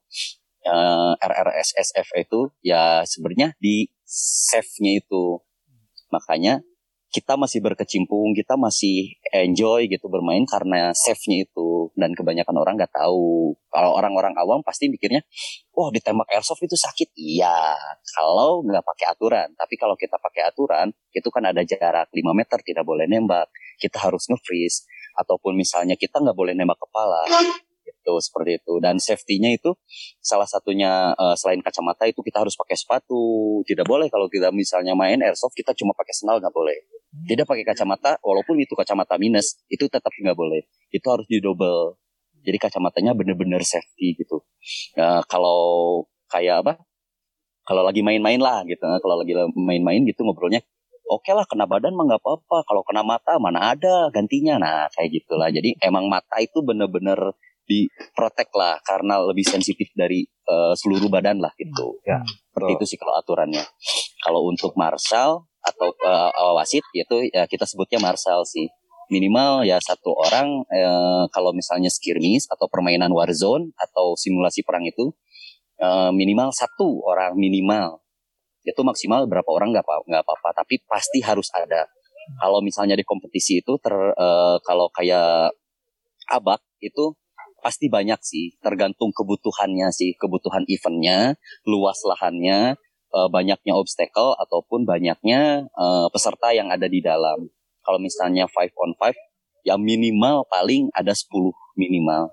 [0.66, 5.38] uh, RRSSF itu ya sebenarnya di save-nya itu.
[6.10, 6.60] Makanya
[7.08, 12.92] kita masih berkecimpung, kita masih enjoy gitu bermain karena safe-nya itu dan kebanyakan orang nggak
[12.92, 13.56] tahu.
[13.72, 15.24] Kalau orang-orang awam pasti mikirnya,
[15.72, 17.16] wah ditembak airsoft itu sakit.
[17.16, 17.76] Iya,
[18.12, 19.48] kalau nggak pakai aturan.
[19.56, 23.48] Tapi kalau kita pakai aturan, itu kan ada jarak 5 meter tidak boleh nembak.
[23.80, 24.84] Kita harus nge-freeze
[25.16, 27.24] ataupun misalnya kita nggak boleh nembak kepala
[27.88, 29.74] gitu seperti itu dan safety-nya itu
[30.20, 34.92] salah satunya uh, selain kacamata itu kita harus pakai sepatu tidak boleh kalau kita misalnya
[34.92, 36.76] main airsoft kita cuma pakai sandal nggak boleh
[37.08, 40.68] tidak pakai kacamata walaupun itu kacamata minus itu tetap nggak boleh.
[40.92, 41.96] Itu harus di double.
[42.44, 44.44] Jadi kacamatanya bener-bener safety gitu.
[44.94, 46.72] Uh, kalau kayak apa?
[47.64, 48.84] Kalau lagi main-main lah gitu.
[48.84, 50.64] Kalau lagi main-main gitu ngobrolnya
[51.08, 52.68] oke okay lah kena badan mah nggak apa-apa.
[52.68, 54.60] Kalau kena mata mana ada gantinya.
[54.60, 55.48] Nah kayak gitulah.
[55.48, 57.16] Jadi emang mata itu bener-bener
[57.68, 57.84] di
[58.16, 62.00] protect lah karena lebih sensitif dari uh, seluruh badan lah gitu.
[62.04, 62.20] Ya.
[62.24, 63.64] Seperti itu sih kalau aturannya.
[64.20, 68.68] Kalau untuk marshal atau uh, wasit yaitu ya kita sebutnya marshal sih.
[69.08, 75.16] Minimal ya satu orang uh, kalau misalnya skirmish atau permainan warzone atau simulasi perang itu
[75.80, 78.04] uh, minimal satu orang minimal.
[78.64, 80.60] Itu maksimal berapa orang nggak nggak apa-apa.
[80.64, 81.88] Tapi pasti harus ada.
[82.36, 85.56] Kalau misalnya di kompetisi itu ter uh, kalau kayak
[86.28, 87.16] abak itu
[87.64, 88.60] pasti banyak sih.
[88.60, 92.76] Tergantung kebutuhannya sih kebutuhan eventnya luas lahannya
[93.12, 97.48] uh, banyaknya obstacle ataupun banyaknya uh, peserta yang ada di dalam.
[97.84, 99.16] Kalau misalnya five on five
[99.66, 101.28] ya minimal paling ada 10
[101.76, 102.32] minimal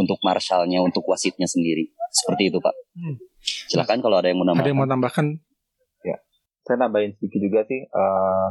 [0.00, 1.92] untuk marshalnya untuk wasitnya sendiri.
[2.10, 2.74] Seperti itu pak.
[2.96, 3.16] Hmm.
[3.40, 5.26] silakan kalau ada yang mau nambahkan ada yang mau tambahkan.
[6.04, 6.16] ya.
[6.68, 8.48] Saya nambahin sedikit juga sih uh,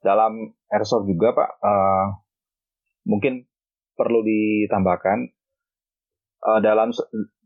[0.00, 2.06] dalam airsoft juga pak uh,
[3.04, 3.44] mungkin
[3.92, 5.18] perlu ditambahkan
[6.48, 6.90] uh, dalam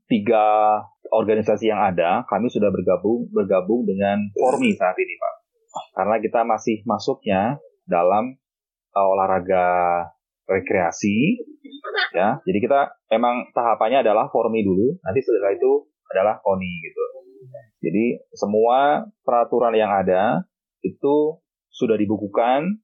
[0.07, 0.78] tiga
[1.11, 5.34] organisasi yang ada, kami sudah bergabung bergabung dengan Formi saat ini, Pak.
[5.94, 8.34] Karena kita masih masuknya dalam
[8.96, 9.66] uh, olahraga
[10.46, 11.42] rekreasi,
[12.14, 12.38] ya.
[12.42, 17.02] Jadi kita emang tahapannya adalah Formi dulu, nanti setelah itu adalah KONI gitu.
[17.82, 18.04] Jadi
[18.34, 20.42] semua peraturan yang ada
[20.82, 21.38] itu
[21.70, 22.82] sudah dibukukan,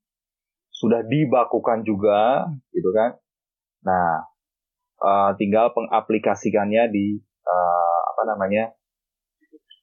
[0.74, 3.16] sudah dibakukan juga, gitu kan.
[3.82, 4.26] Nah,
[5.02, 8.70] uh, tinggal pengaplikasikannya di uh, apa namanya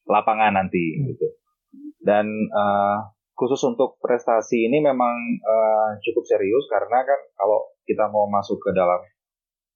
[0.07, 1.05] lapangan nanti hmm.
[1.13, 1.27] gitu.
[1.99, 8.25] Dan uh, khusus untuk prestasi ini memang uh, cukup serius karena kan kalau kita mau
[8.31, 9.03] masuk ke dalam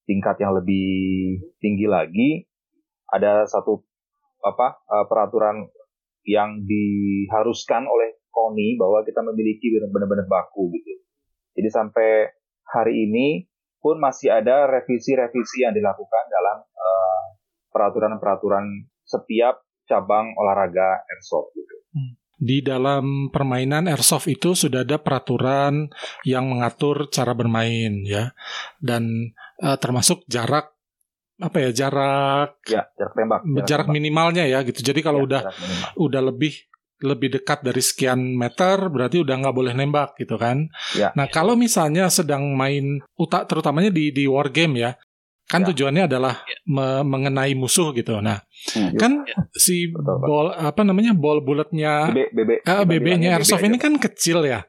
[0.07, 2.29] tingkat yang lebih tinggi lagi
[3.11, 3.83] ada satu
[4.43, 5.67] apa uh, peraturan
[6.23, 11.03] yang diharuskan oleh KONI bahwa kita memiliki benar-benar baku gitu.
[11.53, 12.09] Jadi sampai
[12.65, 13.45] hari ini
[13.83, 17.23] pun masih ada revisi-revisi yang dilakukan dalam uh,
[17.75, 21.75] peraturan-peraturan setiap cabang olahraga airsoft gitu.
[21.91, 22.15] Hmm.
[22.39, 25.91] Di dalam permainan airsoft itu sudah ada peraturan
[26.23, 28.31] yang mengatur cara bermain ya
[28.79, 30.71] dan uh, termasuk jarak
[31.43, 33.95] apa ya jarak ya jarak tembak jarak, jarak tembak.
[33.99, 35.41] minimalnya ya gitu jadi kalau ya, udah
[35.97, 36.55] udah lebih
[37.03, 40.71] lebih dekat dari sekian meter berarti udah nggak boleh nembak gitu kan.
[40.95, 41.11] Ya.
[41.13, 44.91] Nah kalau misalnya sedang main utak terutamanya di di war game ya,
[45.51, 45.75] kan ya.
[45.75, 46.57] tujuannya adalah ya.
[46.65, 48.23] me mengenai musuh gitu.
[48.23, 48.39] Nah
[48.73, 48.95] hmm.
[48.95, 49.35] kan ya.
[49.51, 54.47] si Betul, ball apa namanya ball bulatnya BB, BB, uh, BB-nya airsoft ini kan kecil
[54.47, 54.63] ya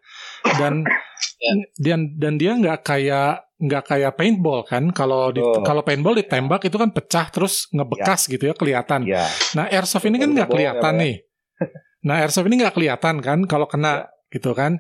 [0.59, 0.83] dan
[1.45, 1.53] ya.
[1.79, 5.63] dan dan dia nggak kayak nggak kayak paintball kan kalau di, oh.
[5.63, 8.31] kalau paintball ditembak itu kan pecah terus ngebekas ya.
[8.37, 9.01] gitu ya kelihatan.
[9.07, 9.25] Ya.
[9.55, 11.15] Nah airsoft ini kan nggak kelihatan ya, nih.
[12.05, 14.39] Nah, airsoft ini nggak kelihatan kan kalau kena ya.
[14.39, 14.79] gitu kan.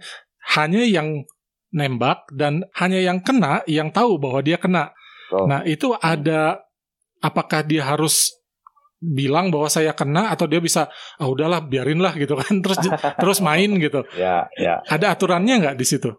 [0.54, 1.24] Hanya yang
[1.72, 4.92] nembak dan hanya yang kena yang tahu bahwa dia kena.
[5.32, 5.48] Oh.
[5.48, 6.62] Nah, itu ada
[7.24, 8.30] apakah dia harus
[9.04, 10.88] bilang bahwa saya kena atau dia bisa
[11.20, 12.78] ah udahlah biarinlah gitu kan terus
[13.20, 14.04] terus main gitu.
[14.16, 14.80] Ya, ya.
[14.84, 16.12] Ada aturannya nggak di situ?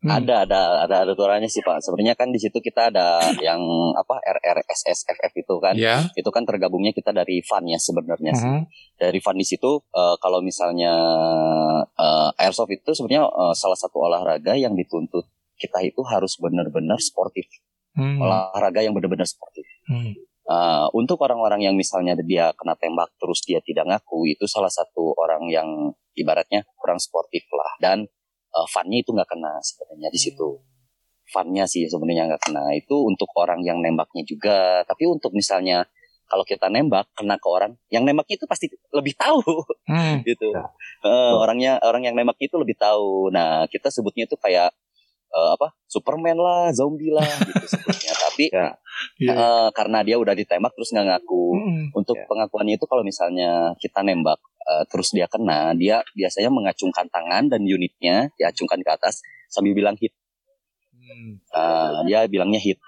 [0.00, 0.16] Hmm.
[0.16, 1.84] Ada ada ada ada aturannya sih Pak.
[1.84, 3.60] Sebenarnya kan di situ kita ada yang
[3.92, 5.76] apa RRSSFF itu kan.
[5.76, 6.08] Yeah.
[6.16, 8.40] Itu kan tergabungnya kita dari fun ya sebenarnya hmm.
[8.40, 8.52] sih.
[8.96, 10.92] Dari fun di situ uh, kalau misalnya
[11.84, 15.28] uh, airsoft itu sebenarnya uh, salah satu olahraga yang dituntut
[15.60, 17.44] kita itu harus benar-benar sportif.
[17.92, 18.24] Hmm.
[18.24, 19.68] Olahraga yang benar-benar sportif.
[19.84, 20.16] Hmm.
[20.48, 25.12] Uh, untuk orang-orang yang misalnya dia kena tembak terus dia tidak ngaku itu salah satu
[25.20, 25.68] orang yang
[26.16, 28.10] ibaratnya kurang sportif lah dan
[28.54, 30.62] uh, funnya itu nggak kena sebenarnya di situ hmm.
[31.30, 35.86] funnya sih sebenarnya nggak kena itu untuk orang yang nembaknya juga tapi untuk misalnya
[36.30, 39.42] kalau kita nembak kena ke orang yang nembaknya itu pasti lebih tahu
[39.90, 40.22] hmm.
[40.30, 40.70] gitu ya.
[41.02, 44.70] uh, orangnya orang yang nembak itu lebih tahu nah kita sebutnya itu kayak
[45.34, 48.68] uh, apa Superman lah zombie lah gitu sebutnya tapi ya.
[49.18, 49.36] Yeah.
[49.36, 51.84] Uh, karena dia udah ditembak terus nggak ngaku hmm.
[51.98, 52.28] untuk yeah.
[52.30, 54.38] pengakuannya itu kalau misalnya kita nembak
[54.70, 59.98] uh, terus dia kena, dia biasanya mengacungkan tangan dan unitnya diacungkan ke atas sambil bilang
[59.98, 60.14] hit.
[61.50, 62.78] Uh, dia bilangnya hit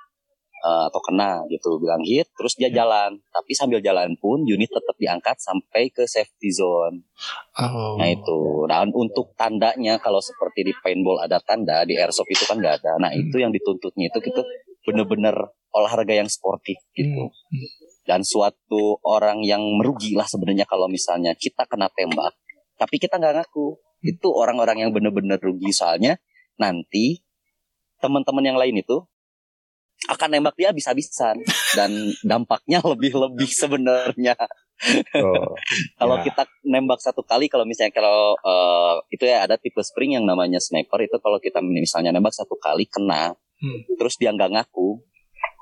[0.62, 3.18] uh, atau kena gitu, bilang hit, terus dia jalan.
[3.34, 7.02] Tapi sambil jalan pun unit tetap diangkat sampai ke safety zone.
[7.58, 7.98] Oh.
[7.98, 8.70] Nah itu.
[8.70, 13.02] Dan untuk tandanya kalau seperti di paintball ada tanda, di airsoft itu kan nggak ada.
[13.02, 14.46] Nah itu yang dituntutnya itu kita
[14.86, 15.34] bener-bener
[15.74, 17.26] olahraga yang sportif gitu.
[17.26, 22.34] Hmm dan suatu orang yang merugi lah sebenarnya kalau misalnya kita kena tembak
[22.76, 26.18] tapi kita nggak ngaku itu orang-orang yang benar-benar rugi soalnya
[26.58, 27.22] nanti
[28.02, 29.06] teman-teman yang lain itu
[30.10, 31.38] akan nembak dia bisa-bisan
[31.78, 31.90] dan
[32.26, 34.34] dampaknya lebih-lebih sebenarnya.
[35.14, 35.54] Oh,
[36.00, 36.26] kalau ya.
[36.26, 40.58] kita nembak satu kali, kalau misalnya kalau uh, itu ya ada tipe spring yang namanya
[40.58, 43.94] sniper itu kalau kita misalnya nembak satu kali kena, hmm.
[43.94, 44.98] terus dia nggak ngaku,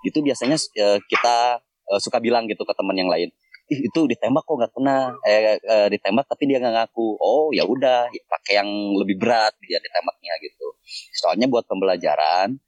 [0.08, 1.60] itu biasanya uh, kita
[1.90, 3.34] uh, suka bilang gitu ke teman yang lain
[3.70, 5.14] Ih, itu ditembak kok nggak kena.
[5.22, 7.14] Eh, eh ditembak tapi dia nggak ngaku.
[7.22, 8.66] Oh ya udah pakai yang
[8.98, 10.74] lebih berat dia ditembaknya gitu.
[11.14, 12.58] Soalnya buat pembelajaran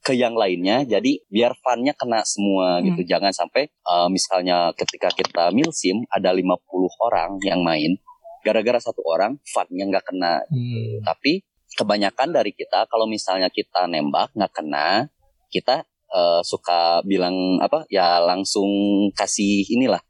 [0.00, 2.88] ke yang lainnya jadi biar funnya kena semua hmm.
[2.88, 3.00] gitu.
[3.04, 6.56] Jangan sampai uh, misalnya ketika kita milsim ada 50
[7.04, 8.00] orang yang main
[8.40, 10.40] gara-gara satu orang funnya nggak kena.
[10.48, 11.04] Hmm.
[11.04, 11.44] tapi
[11.76, 15.12] kebanyakan dari kita kalau misalnya kita nembak nggak kena
[15.52, 18.68] kita uh, suka bilang apa ya langsung
[19.14, 20.02] kasih inilah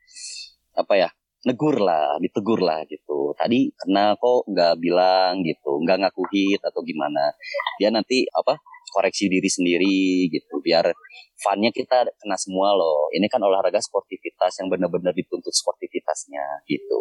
[0.77, 1.09] apa ya
[1.47, 3.33] negur lah ditegur lah gitu.
[3.39, 7.33] Tadi kena kok nggak bilang gitu nggak ngaku hit atau gimana.
[7.79, 8.59] Dia nanti apa
[8.91, 10.91] koreksi diri sendiri gitu biar
[11.39, 13.07] funnya kita kena semua loh.
[13.15, 17.01] Ini kan olahraga sportivitas yang benar-benar dituntut sportivitasnya gitu.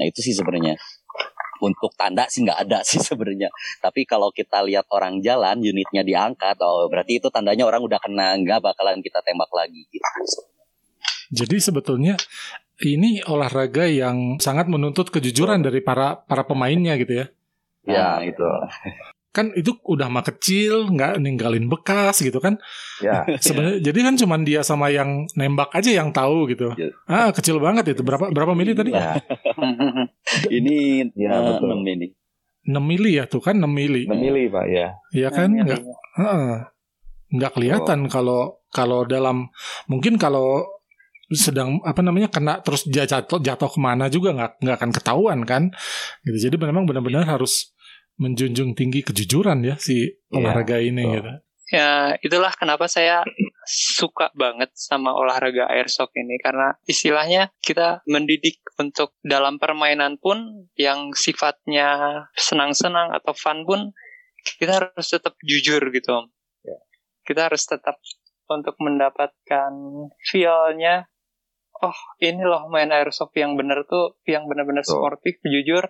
[0.00, 0.74] Nah itu sih sebenarnya
[1.60, 3.52] untuk tanda sih nggak ada sih sebenarnya.
[3.78, 8.34] Tapi kalau kita lihat orang jalan, unitnya diangkat, oh berarti itu tandanya orang udah kena,
[8.40, 10.08] nggak bakalan kita tembak lagi gitu.
[11.30, 12.18] Jadi sebetulnya
[12.82, 17.26] ini olahraga yang sangat menuntut kejujuran dari para para pemainnya gitu ya.
[17.84, 18.44] Ya, itu
[19.30, 22.58] kan itu udah mah kecil nggak ninggalin bekas gitu kan.
[22.98, 23.82] Ya sebenarnya ya.
[23.90, 26.74] jadi kan cuma dia sama yang nembak aja yang tahu gitu.
[26.74, 26.90] Ya.
[27.06, 28.02] ah kecil banget itu.
[28.02, 28.90] Berapa berapa mili tadi?
[28.90, 29.22] Ya.
[30.58, 31.78] ini ya uh, betul.
[31.78, 32.08] 6 mili.
[32.66, 34.10] 6 mili ya tuh kan 6 mili.
[34.10, 34.86] 6 mili pak ya.
[35.14, 35.50] Iya kan?
[35.54, 35.82] nggak
[37.30, 38.10] nggak kelihatan oh.
[38.10, 38.40] kalau
[38.74, 39.46] kalau dalam
[39.86, 40.66] mungkin kalau
[41.30, 45.70] sedang apa namanya kena terus jatuh jatuh ke mana juga nggak nggak akan ketahuan kan.
[46.26, 46.50] Gitu.
[46.50, 47.70] Jadi memang benar-benar harus
[48.20, 51.30] menjunjung tinggi kejujuran ya si iya, olahraga yeah, ini gitu.
[51.70, 53.22] Ya, itulah kenapa saya
[53.62, 61.14] suka banget sama olahraga airsoft ini karena istilahnya kita mendidik untuk dalam permainan pun yang
[61.14, 63.94] sifatnya senang-senang atau fun pun
[64.58, 66.26] kita harus tetap jujur gitu Om.
[66.66, 66.82] Yeah.
[67.22, 68.02] Kita harus tetap
[68.50, 69.72] untuk mendapatkan
[70.26, 71.06] feel-nya
[71.80, 75.88] oh ini loh main airsoft yang benar tuh yang benar-benar sportif jujur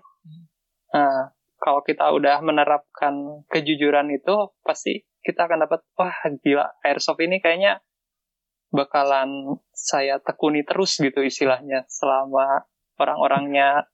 [0.93, 7.39] nah kalau kita udah menerapkan kejujuran itu pasti kita akan dapat wah gila airsoft ini
[7.39, 7.85] kayaknya
[8.73, 12.65] bakalan saya tekuni terus gitu istilahnya selama
[12.97, 13.91] orang-orangnya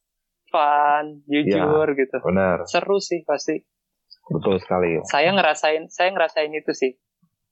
[0.51, 2.17] fun, jujur ya, gitu.
[2.23, 2.63] Benar.
[2.71, 3.59] Seru sih pasti.
[4.31, 5.03] Betul sekali.
[5.07, 6.93] Saya ngerasain, saya ngerasain itu sih.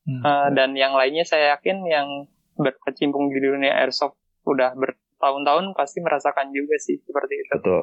[0.05, 0.21] Hmm.
[0.21, 2.29] Uh, dan yang lainnya saya yakin yang
[2.61, 7.53] berkecimpung di dunia airsoft udah bertahun-tahun pasti merasakan juga sih seperti itu.
[7.57, 7.83] Betul,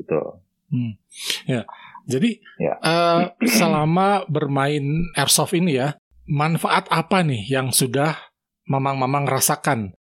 [0.00, 0.26] betul.
[0.68, 1.00] Hmm.
[1.48, 1.64] Ya,
[2.08, 2.74] jadi ya.
[2.80, 5.96] Uh, selama bermain airsoft ini ya,
[6.28, 8.16] manfaat apa nih yang sudah
[8.68, 9.96] mamang-mamang rasakan?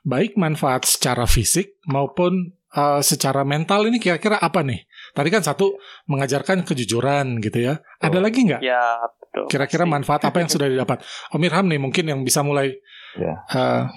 [0.00, 4.88] Baik manfaat secara fisik maupun uh, secara mental ini kira-kira apa nih?
[5.12, 5.76] Tadi kan satu
[6.08, 7.84] mengajarkan kejujuran gitu ya.
[8.00, 8.22] Ada oh.
[8.24, 8.60] lagi nggak?
[8.64, 8.80] Ya,
[9.46, 11.06] Kira-kira manfaat apa yang sudah didapat?
[11.30, 12.74] Om Irham nih mungkin yang bisa mulai
[13.18, 13.34] Ya.
[13.50, 13.90] Uh,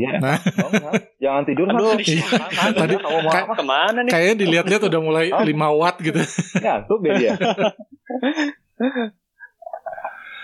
[0.00, 0.12] iya.
[0.24, 0.40] Nah.
[1.22, 2.24] Jangan tidur Aduh, iya.
[2.80, 4.12] Tadi ka ke mana nih?
[4.12, 5.44] Kayaknya dilihat-lihat udah mulai oh.
[5.44, 6.16] 5 watt gitu.
[6.56, 7.36] Ngantuk deh dia.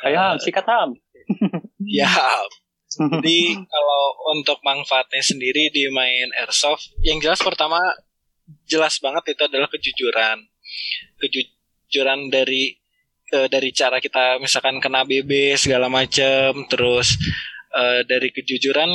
[0.05, 0.93] Ayo, sikat ham.
[1.81, 2.13] ya.
[2.93, 4.03] Jadi kalau
[4.37, 7.81] untuk manfaatnya sendiri di main airsoft, yang jelas pertama
[8.69, 10.45] jelas banget itu adalah kejujuran.
[11.17, 12.77] Kejujuran dari
[13.33, 17.17] uh, dari cara kita misalkan kena BB segala macam, terus
[17.75, 18.89] uh, dari kejujuran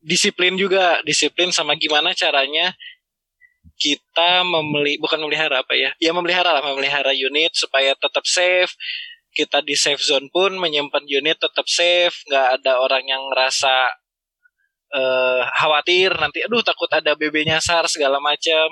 [0.00, 1.02] disiplin juga.
[1.04, 2.72] Disiplin sama gimana caranya
[3.80, 5.90] kita memeli bukan memelihara apa ya?
[6.00, 8.72] Ya memelihara lah memelihara unit supaya tetap safe.
[9.30, 12.14] Kita di safe zone pun menyimpan unit tetap safe.
[12.28, 13.74] Nggak ada orang yang ngerasa
[14.92, 18.68] uh, khawatir nanti aduh takut ada BB nyasar segala macam.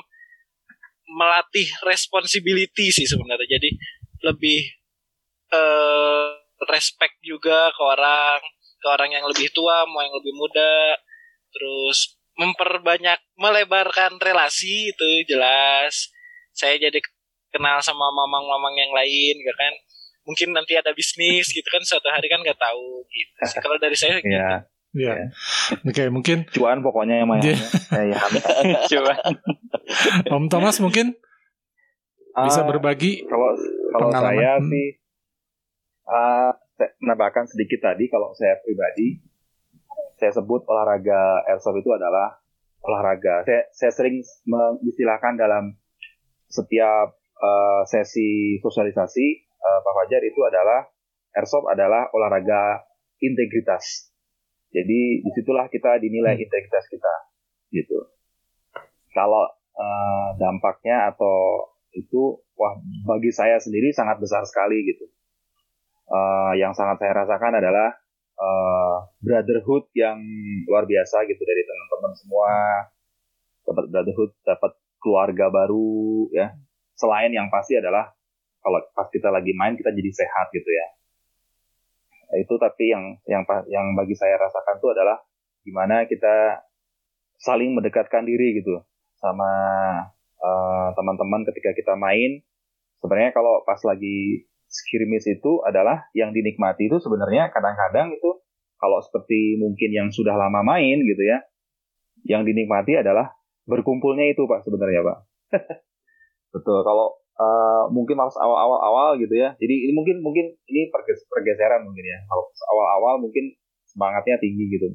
[1.09, 3.57] Melatih responsibility sih sebenarnya.
[3.57, 3.71] Jadi
[4.29, 4.61] lebih
[5.57, 6.37] uh,
[6.69, 8.43] respect juga ke orang
[8.79, 10.99] ke orang yang lebih tua mau yang lebih muda
[11.51, 16.15] terus memperbanyak melebarkan relasi itu jelas
[16.55, 16.99] saya jadi
[17.51, 19.75] kenal sama mamang-mamang yang lain gitu kan
[20.23, 23.97] mungkin nanti ada bisnis gitu kan suatu hari kan nggak tahu gitu sih kalau dari
[23.99, 24.31] saya gitu.
[24.31, 24.67] ya
[24.97, 25.29] Ya.
[25.85, 27.45] Oke, okay, mungkin cuan pokoknya yang main.
[27.45, 27.55] ya,
[28.09, 28.17] ya.
[28.91, 29.21] cuan.
[30.33, 31.13] Om Thomas mungkin
[32.33, 33.53] bisa ah, berbagi kalau
[33.93, 34.89] kalau saya sih
[36.07, 39.19] uh, menambahkan sedikit tadi kalau saya pribadi
[40.19, 42.43] saya sebut olahraga airsoft itu adalah
[42.83, 43.47] olahraga.
[43.47, 45.79] Saya, saya sering mengistilahkan dalam
[46.51, 49.27] setiap uh, sesi sosialisasi
[49.63, 50.91] uh, Pak Fajar itu adalah
[51.39, 52.83] airsoft adalah olahraga
[53.23, 54.11] integritas.
[54.75, 56.45] Jadi di situlah kita dinilai hmm.
[56.45, 57.15] integritas kita,
[57.73, 57.99] gitu.
[59.15, 59.49] Kalau
[59.79, 62.77] uh, dampaknya atau itu, wah
[63.09, 65.09] bagi saya sendiri sangat besar sekali gitu
[66.09, 67.89] uh, yang sangat saya rasakan adalah
[68.39, 70.19] uh, brotherhood yang
[70.65, 72.53] luar biasa gitu dari teman-teman semua.
[73.69, 76.57] Dapat brotherhood dapat keluarga baru ya.
[76.99, 78.11] Selain yang pasti adalah
[78.65, 80.87] kalau pas kita lagi main kita jadi sehat gitu ya.
[82.43, 85.17] Itu tapi yang yang yang bagi saya rasakan itu adalah
[85.65, 86.65] gimana kita
[87.39, 88.83] saling mendekatkan diri gitu
[89.23, 89.51] sama
[90.43, 92.43] uh, teman-teman ketika kita main.
[92.99, 98.31] Sebenarnya kalau pas lagi skirmish itu adalah yang dinikmati itu sebenarnya kadang-kadang itu
[98.79, 101.43] kalau seperti mungkin yang sudah lama main gitu ya
[102.29, 103.33] yang dinikmati adalah
[103.65, 105.19] berkumpulnya itu pak sebenarnya pak
[106.55, 109.55] betul kalau uh, mungkin pas awal-awal awal gitu ya.
[109.57, 110.91] Jadi ini mungkin mungkin ini
[111.31, 112.19] pergeseran mungkin ya.
[112.27, 112.45] Kalau
[112.75, 113.55] awal-awal mungkin
[113.89, 114.87] semangatnya tinggi gitu.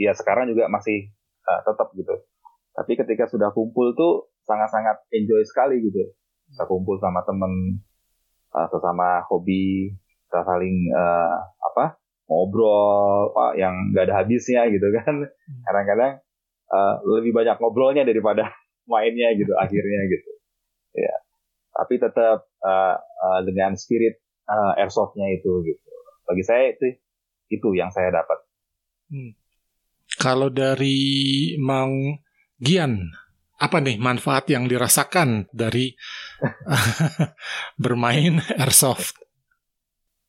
[0.00, 1.12] Ya sekarang juga masih
[1.46, 2.16] uh, tetap gitu.
[2.74, 6.16] Tapi ketika sudah kumpul tuh sangat-sangat enjoy sekali gitu.
[6.50, 7.84] Kita kumpul sama temen
[8.54, 9.94] uh, sesama hobi,
[10.28, 11.98] kita saling uh, apa
[12.30, 15.26] ngobrol pak yang gak ada habisnya gitu kan.
[15.26, 15.60] Hmm.
[15.66, 16.12] Kadang-kadang
[16.70, 18.50] uh, lebih banyak ngobrolnya daripada
[18.90, 20.30] mainnya gitu akhirnya gitu.
[20.94, 21.14] Ya
[21.80, 25.90] tapi tetap uh, uh, dengan spirit uh, airsoftnya itu gitu.
[26.26, 26.98] Bagi saya itu
[27.50, 28.38] itu yang saya dapat.
[29.10, 29.32] Hmm.
[30.20, 32.20] Kalau dari Mang
[32.60, 33.14] Gian,
[33.60, 35.92] apa nih manfaat yang dirasakan dari
[37.84, 39.20] bermain airsoft?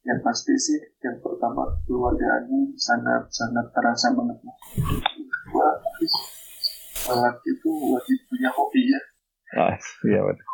[0.04, 4.38] Yang pasti sih, yang pertama keluarganya sangat sangat terasa banget.
[5.56, 5.78] Wah,
[7.48, 9.02] itu wajib punya hobi ya.
[9.56, 10.52] Ah, iya betul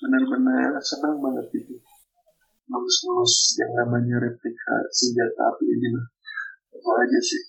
[0.00, 1.74] benar-benar senang banget itu
[2.70, 6.06] lulus-lulus yang namanya replika senjata api ini lah
[6.70, 7.42] itu aja sih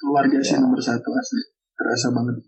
[0.00, 0.46] keluarga ya.
[0.46, 1.42] sih nomor satu asli
[1.80, 2.44] terasa banget.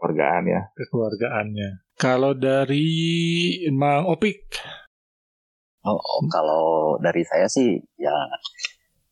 [0.00, 0.60] Keluargaan ya.
[0.72, 2.86] Keluargaannya kalau dari
[3.74, 4.54] Mang Opik?
[5.82, 8.14] Oh, oh kalau dari saya sih ya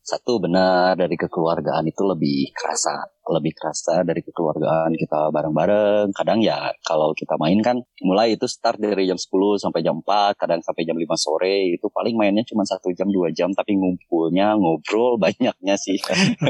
[0.07, 3.11] satu benar dari kekeluargaan itu lebih kerasa.
[3.27, 6.15] Lebih kerasa dari kekeluargaan kita bareng-bareng.
[6.15, 9.27] Kadang ya kalau kita main kan mulai itu start dari jam 10
[9.59, 13.35] sampai jam 4 kadang sampai jam 5 sore itu paling mainnya cuma satu jam dua
[13.35, 15.99] jam tapi ngumpulnya ngobrol banyaknya sih.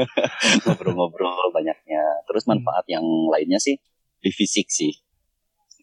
[0.62, 2.22] Ngobrol-ngobrol banyaknya.
[2.30, 2.62] Terus hmm.
[2.62, 3.74] manfaat yang lainnya sih
[4.22, 4.94] di fisik sih.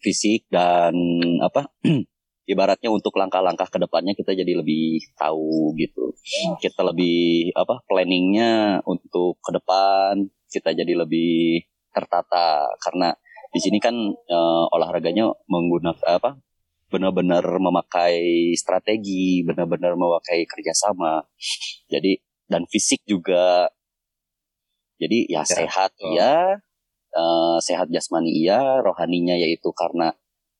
[0.00, 0.96] Fisik dan
[1.44, 1.68] apa
[2.46, 6.14] ibaratnya untuk langkah-langkah ke depannya kita jadi lebih tahu gitu.
[6.62, 13.10] Kita lebih apa planningnya untuk ke depan kita jadi lebih tertata karena
[13.50, 13.94] di sini kan
[14.30, 16.38] uh, olahraganya menggunakan apa
[16.86, 21.26] benar-benar memakai strategi, benar-benar memakai kerjasama.
[21.90, 23.70] Jadi dan fisik juga.
[24.96, 26.14] Jadi ya, sehat oh.
[26.14, 26.56] ya,
[27.12, 30.16] uh, sehat jasmani iya, rohaninya yaitu karena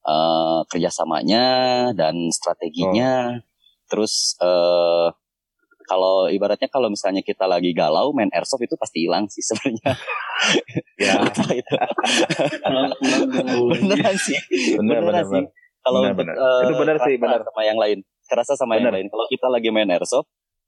[0.07, 1.45] uh, kerjasamanya
[1.93, 3.37] dan strateginya.
[3.37, 3.43] Oh.
[3.91, 5.11] Terus uh,
[5.87, 9.95] kalau ibaratnya kalau misalnya kita lagi galau main airsoft itu pasti hilang sih sebenarnya.
[11.07, 11.15] ya.
[11.55, 11.75] itu.
[13.71, 14.39] beneran sih.
[14.79, 15.45] Bener, beneran bener, sih.
[15.87, 17.99] Kalau bener, Uh, itu benar sih, benar sama yang lain.
[18.27, 18.91] Kerasa sama bener.
[18.91, 19.07] yang lain.
[19.15, 20.27] Kalau kita lagi main airsoft,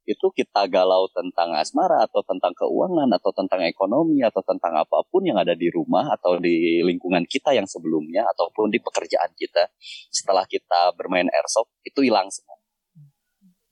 [0.09, 5.21] itu kita galau tentang asmara atau tentang keuangan atau tentang ekonomi atau tentang apa pun
[5.21, 9.69] yang ada di rumah atau di lingkungan kita yang sebelumnya ataupun di pekerjaan kita
[10.09, 12.57] setelah kita bermain airsoft itu hilang semua.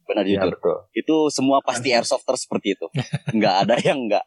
[0.07, 0.53] Benar ya, jujur.
[0.55, 0.79] betul.
[0.95, 2.87] itu semua pasti airsofter seperti itu.
[3.33, 4.25] Nggak ada yang nggak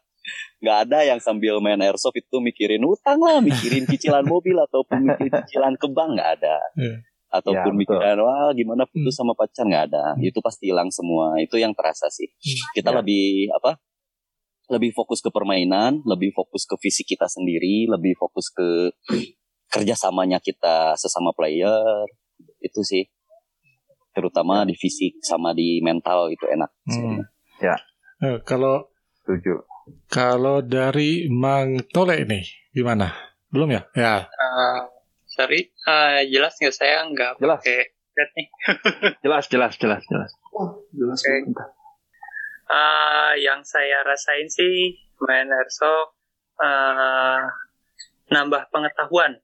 [0.60, 5.32] nggak ada yang sambil main airsoft itu mikirin utang lah mikirin cicilan mobil ataupun mikirin
[5.46, 6.58] cicilan ke bank nggak ada.
[6.74, 7.00] Yeah
[7.30, 9.20] ataupun ya, mikiran wah gimana putus hmm.
[9.22, 9.64] sama pacar?
[9.64, 10.04] Nggak ada.
[10.18, 10.26] Hmm.
[10.26, 11.38] itu pasti hilang semua.
[11.38, 12.26] Itu yang terasa sih.
[12.26, 12.58] Hmm.
[12.74, 12.96] kita ya.
[13.00, 13.78] lebih apa
[14.70, 18.94] lebih fokus ke permainan lebih fokus ke fisik kita sendiri lebih fokus ke
[19.70, 22.06] kerjasamanya kita sesama player.
[22.58, 23.06] Itu sih.
[24.10, 24.74] Terutama ya.
[24.74, 27.22] di fisik sama di mental itu enak hmm.
[27.62, 27.78] ya.
[28.20, 28.90] Eh, kalau
[29.22, 29.64] setuju.
[30.10, 32.42] kalau dari Mang Tole ini
[32.74, 33.14] gimana?
[33.50, 33.82] Belum ya?
[33.94, 34.14] Ya.
[34.30, 34.99] Uh,
[35.40, 36.74] sorry uh, jelas nggak?
[36.76, 37.60] Saya nggak jelas.
[37.64, 37.80] pakai
[38.12, 38.46] chat nih.
[39.24, 40.30] Jelas jelas jelas jelas.
[40.52, 41.40] Oh, jelas okay.
[42.68, 46.18] uh, yang saya rasain sih main airsoft
[46.60, 47.40] uh,
[48.28, 49.40] nambah pengetahuan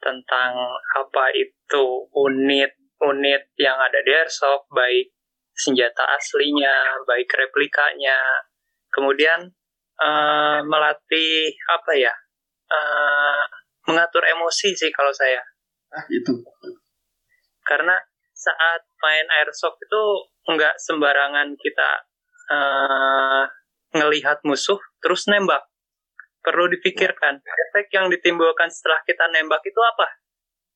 [0.00, 0.52] tentang
[0.96, 2.72] apa itu unit
[3.04, 5.12] unit yang ada di airsoft baik
[5.52, 8.16] senjata aslinya baik replikanya.
[8.90, 9.50] Kemudian
[9.98, 12.14] uh, melatih apa ya?
[12.64, 13.44] Uh,
[13.88, 15.40] mengatur emosi sih kalau saya.
[15.92, 16.32] Ah, itu.
[17.64, 17.96] Karena
[18.34, 20.02] saat main airsoft itu
[20.44, 21.90] nggak sembarangan kita
[22.52, 23.44] uh,
[23.96, 25.64] ngelihat musuh terus nembak.
[26.44, 30.08] Perlu dipikirkan efek yang ditimbulkan setelah kita nembak itu apa?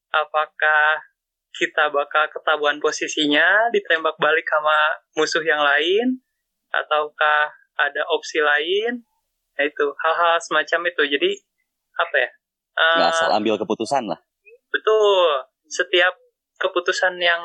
[0.09, 1.05] Apakah
[1.53, 4.79] kita bakal ketahuan posisinya ditembak balik sama
[5.19, 6.23] musuh yang lain
[6.71, 9.03] ataukah ada opsi lain
[9.59, 11.31] nah itu hal-hal semacam itu jadi
[11.99, 12.31] apa ya
[12.79, 14.19] uh, asal ambil keputusan lah.
[14.71, 15.51] betul.
[15.69, 16.15] Setiap
[16.63, 17.43] keputusan yang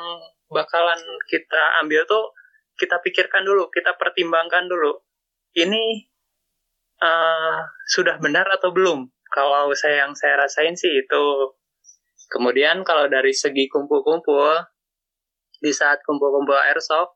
[0.53, 2.33] bakalan kita ambil tuh
[2.77, 5.01] kita pikirkan dulu kita pertimbangkan dulu.
[5.53, 6.09] Ini
[7.01, 7.57] uh,
[7.89, 9.09] sudah benar atau belum?
[9.33, 11.25] Kalau saya yang saya rasain sih itu.
[12.29, 14.57] Kemudian kalau dari segi kumpul-kumpul
[15.61, 17.13] di saat kumpul-kumpul airsoft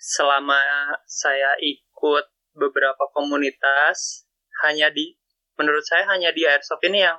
[0.00, 0.56] selama
[1.04, 2.24] saya ikut
[2.56, 4.24] beberapa komunitas
[4.64, 5.12] hanya di
[5.60, 7.16] menurut saya hanya di airsoft ini yang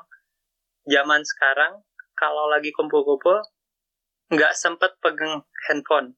[0.87, 1.83] zaman sekarang
[2.17, 3.43] kalau lagi kumpul-kumpul
[4.33, 6.17] nggak sempet pegang handphone.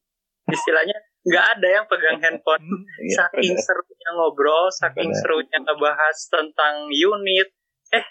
[0.49, 0.97] Istilahnya
[1.27, 2.61] nggak ada yang pegang handphone.
[2.61, 7.49] Hmm, iya, saking serunya ngobrol saking serunya ngebahas tentang unit.
[7.93, 8.05] Eh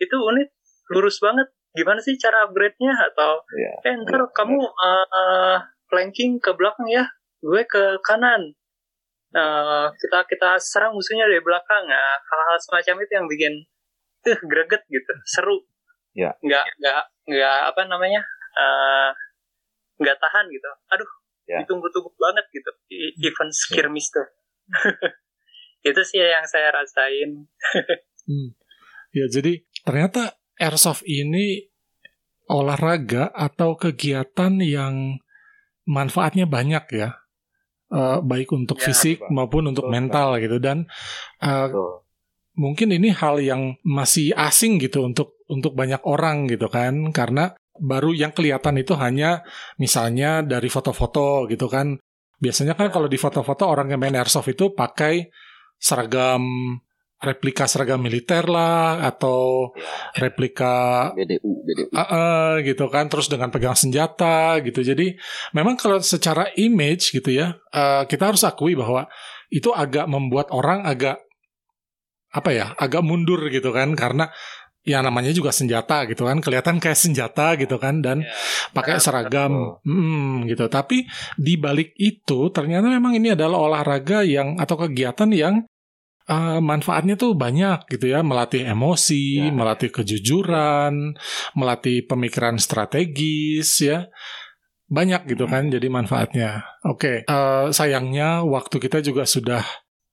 [0.00, 0.50] itu unit
[0.90, 1.50] lurus banget.
[1.74, 2.94] Gimana sih cara upgrade-nya?
[2.94, 5.58] Atau ya, eh ntar ya, kamu uh,
[5.90, 7.04] flanking ke belakang ya.
[7.42, 8.54] Gue ke kanan.
[9.34, 11.90] Uh, kita kita serang musuhnya dari belakang.
[11.90, 13.54] Nah hal-hal semacam itu yang bikin
[14.30, 15.14] uh, greget gitu.
[15.26, 15.66] Seru
[16.14, 16.30] ya.
[16.40, 18.22] Nggak nggak nggak apa namanya
[18.56, 19.10] uh,
[20.00, 20.70] nggak tahan gitu.
[20.94, 21.10] Aduh
[21.50, 21.58] ya.
[21.62, 22.70] ditunggu-tunggu banget gitu.
[23.20, 24.26] Event skirmish tuh.
[25.88, 27.44] Itu sih yang saya rasain.
[28.24, 28.56] Hmm.
[29.12, 31.68] ya jadi ternyata airsoft ini
[32.48, 35.20] olahraga atau kegiatan yang
[35.84, 37.10] manfaatnya banyak ya.
[37.92, 39.32] Uh, baik untuk ya, fisik betul.
[39.36, 40.42] maupun untuk betul, mental betul.
[40.48, 40.56] gitu.
[40.58, 40.78] Dan
[41.44, 41.68] uh,
[42.56, 47.10] mungkin ini hal yang masih asing gitu untuk untuk banyak orang gitu kan.
[47.10, 49.42] Karena baru yang kelihatan itu hanya
[49.76, 51.98] misalnya dari foto-foto gitu kan.
[52.38, 55.30] Biasanya kan kalau di foto-foto orang yang main airsoft itu pakai
[55.78, 56.42] seragam
[57.24, 59.72] replika seragam militer lah atau
[60.20, 61.88] replika BDU, BDU.
[61.90, 63.08] Uh, uh, gitu kan.
[63.08, 64.84] Terus dengan pegang senjata gitu.
[64.84, 65.16] Jadi
[65.56, 69.08] memang kalau secara image gitu ya uh, kita harus akui bahwa
[69.48, 71.24] itu agak membuat orang agak
[72.34, 73.96] apa ya agak mundur gitu kan.
[73.96, 74.28] Karena
[74.84, 78.30] ya namanya juga senjata gitu kan kelihatan kayak senjata gitu kan dan yeah,
[78.76, 81.08] pakai seragam hmm, gitu tapi
[81.40, 85.64] di balik itu ternyata memang ini adalah olahraga yang atau kegiatan yang
[86.28, 89.52] uh, manfaatnya tuh banyak gitu ya, melatih emosi, ya.
[89.52, 91.16] melatih kejujuran,
[91.56, 94.08] melatih pemikiran strategis ya.
[94.84, 96.64] Banyak gitu kan jadi manfaatnya.
[96.84, 97.32] Oke, okay.
[97.32, 99.64] uh, eh, sayangnya waktu kita juga sudah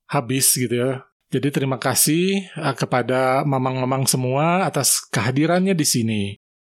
[0.08, 1.11] habis gitu ya.
[1.32, 6.22] Jadi terima kasih uh, kepada mamang-mamang semua atas kehadirannya di sini.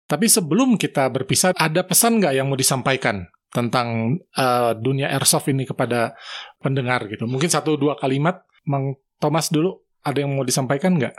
[0.07, 5.67] Tapi sebelum kita berpisah, ada pesan nggak yang mau disampaikan tentang uh, dunia airsoft ini
[5.67, 6.15] kepada
[6.63, 7.27] pendengar gitu?
[7.27, 11.15] Mungkin satu dua kalimat, Mang Thomas dulu, ada yang mau disampaikan nggak?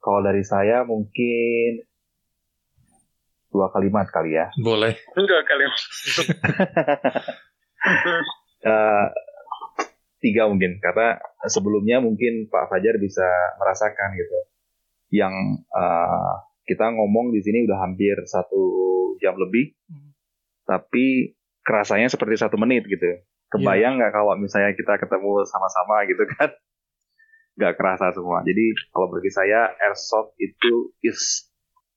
[0.00, 1.84] Kalau dari saya mungkin
[3.52, 4.48] dua kalimat kali ya.
[4.56, 4.96] Boleh.
[5.12, 5.80] Dua kalimat.
[8.64, 9.04] uh,
[10.24, 13.28] tiga mungkin karena sebelumnya mungkin Pak Fajar bisa
[13.60, 14.38] merasakan gitu.
[15.12, 15.34] Yang
[15.68, 18.64] uh, kita ngomong di sini udah hampir satu
[19.20, 20.16] jam lebih, hmm.
[20.64, 23.20] tapi kerasanya seperti satu menit gitu.
[23.52, 23.98] Kebayang iya.
[24.00, 24.18] nggak yeah.
[24.18, 26.50] kalau misalnya kita ketemu sama-sama gitu kan?
[27.60, 28.42] nggak kerasa semua.
[28.42, 31.46] Jadi kalau bagi saya airsoft itu is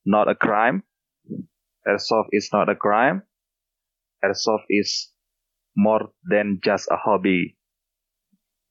[0.05, 0.86] not a crime.
[1.88, 3.25] Airsoft is not a crime.
[4.21, 5.15] Airsoft is
[5.73, 7.57] more than just a hobby.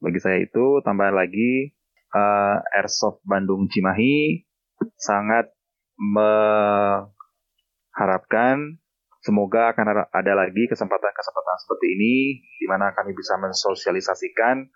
[0.06, 1.74] Bagi saya itu tambahan lagi
[2.14, 4.46] uh, Airsoft Bandung Cimahi
[4.94, 5.50] sangat
[5.98, 8.78] mengharapkan
[9.18, 14.70] semoga akan ada lagi kesempatan-kesempatan seperti ini di mana kami bisa mensosialisasikan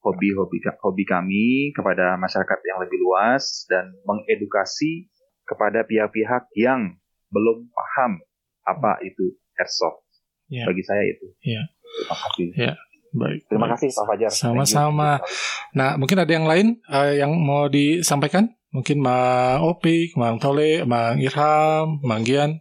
[0.00, 5.12] hobi-hobi hobi kami kepada masyarakat yang lebih luas dan mengedukasi
[5.44, 6.96] kepada pihak-pihak yang
[7.28, 8.16] belum paham
[8.64, 10.08] apa itu airsoft.
[10.48, 10.64] Ya.
[10.64, 11.36] Bagi saya itu.
[11.44, 11.68] Ya.
[11.84, 12.48] Terima kasih.
[12.56, 12.72] Ya.
[13.14, 13.46] Baik.
[13.46, 14.30] Terima kasih Pak Fajar.
[14.34, 15.22] Sama-sama.
[15.70, 18.50] Nah, mungkin ada yang lain uh, yang mau disampaikan?
[18.74, 22.58] Mungkin Mang Opik, Mang Tole, Mang Irham, Mang Gian.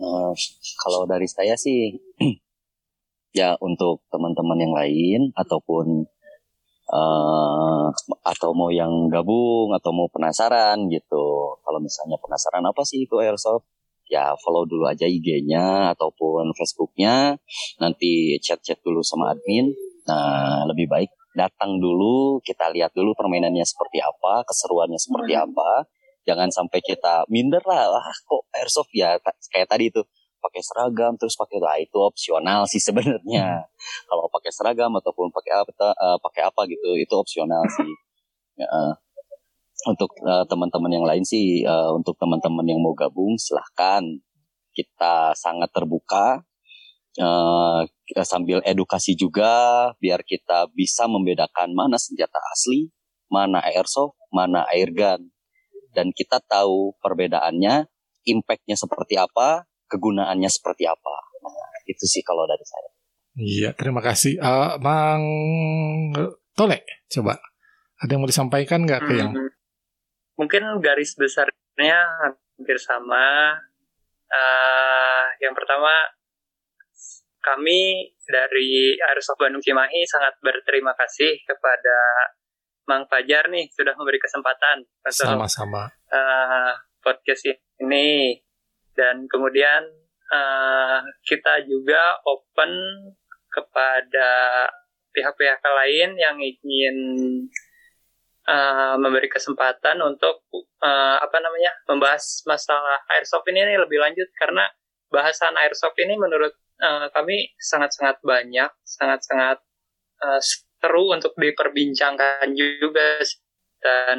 [0.00, 0.32] Uh,
[0.80, 2.00] kalau dari saya sih
[3.38, 6.08] ya untuk teman-teman yang lain ataupun
[6.88, 7.92] uh,
[8.24, 11.60] atau mau yang gabung atau mau penasaran gitu.
[11.60, 13.68] Kalau misalnya penasaran apa sih itu airsoft?
[14.06, 17.36] Ya follow dulu aja IG-nya ataupun Facebook-nya.
[17.82, 19.74] Nanti chat-chat dulu sama admin.
[20.06, 25.44] Nah, lebih baik datang dulu, kita lihat dulu permainannya seperti apa, keseruannya seperti hmm.
[25.50, 25.70] apa.
[26.26, 29.14] Jangan sampai kita minder lah, ah kok airsoft ya
[29.54, 30.02] kayak tadi itu
[30.42, 33.62] pakai seragam terus pakai lah itu opsional sih sebenarnya.
[33.62, 34.06] Hmm.
[34.08, 37.92] Kalau pakai seragam ataupun pakai apa uh, pakai apa gitu itu opsional sih.
[38.56, 38.92] Ya, uh,
[39.86, 44.02] untuk uh, teman-teman yang lain sih uh, untuk teman-teman yang mau gabung silahkan
[44.74, 46.44] kita sangat terbuka
[47.20, 47.80] uh,
[48.22, 52.92] sambil edukasi juga biar kita bisa membedakan mana senjata asli,
[53.32, 55.32] mana airsoft, mana airgun.
[55.96, 57.88] Dan kita tahu perbedaannya,
[58.28, 61.16] impactnya seperti apa, kegunaannya seperti apa.
[61.40, 62.90] Nah, itu sih kalau dari saya.
[63.36, 64.36] Iya, terima kasih.
[64.36, 65.24] Uh, Bang
[66.52, 67.40] Tole, coba.
[67.96, 69.32] Ada yang mau disampaikan nggak ke yang?
[69.32, 69.55] Hmm,
[70.36, 73.56] mungkin garis besarnya hampir sama.
[74.26, 75.92] Uh, yang pertama,
[77.46, 81.98] kami dari Airsoft Bandung Cimahi sangat berterima kasih kepada
[82.90, 86.72] Mang Fajar nih sudah memberi kesempatan sama-sama uh,
[87.02, 87.50] podcast
[87.82, 88.38] ini
[88.94, 89.82] dan kemudian
[90.30, 92.72] uh, kita juga open
[93.50, 94.30] kepada
[95.10, 96.96] pihak-pihak lain yang ingin
[98.48, 100.46] uh, memberi kesempatan untuk
[100.82, 104.66] uh, apa namanya membahas masalah airsoft ini, lebih lanjut karena
[105.10, 109.58] bahasan airsoft ini menurut uh, kami sangat-sangat banyak, sangat-sangat
[110.22, 113.22] uh, seru untuk diperbincangkan juga
[113.82, 114.18] dan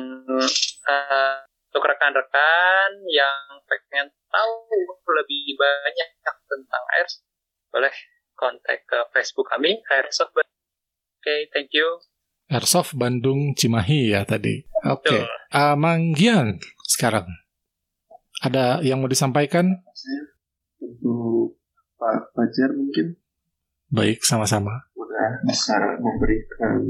[0.88, 1.36] uh,
[1.68, 4.64] untuk rekan-rekan yang pengen tahu
[5.12, 7.28] lebih banyak tentang airsoft
[7.72, 7.94] boleh
[8.38, 10.34] kontak ke Facebook kami Airsoft.
[10.34, 10.46] Oke,
[11.22, 12.02] okay, thank you.
[12.48, 14.64] Airsoft Bandung Cimahi ya tadi.
[14.88, 15.04] Oke.
[15.04, 15.28] Okay.
[15.52, 17.28] Uh, Manggian sekarang.
[18.40, 19.84] Ada yang mau disampaikan?
[20.80, 21.60] Untuk
[22.00, 23.20] Pak Fajar mungkin.
[23.92, 24.88] Baik, sama-sama.
[24.96, 26.88] Udah bisa memberikan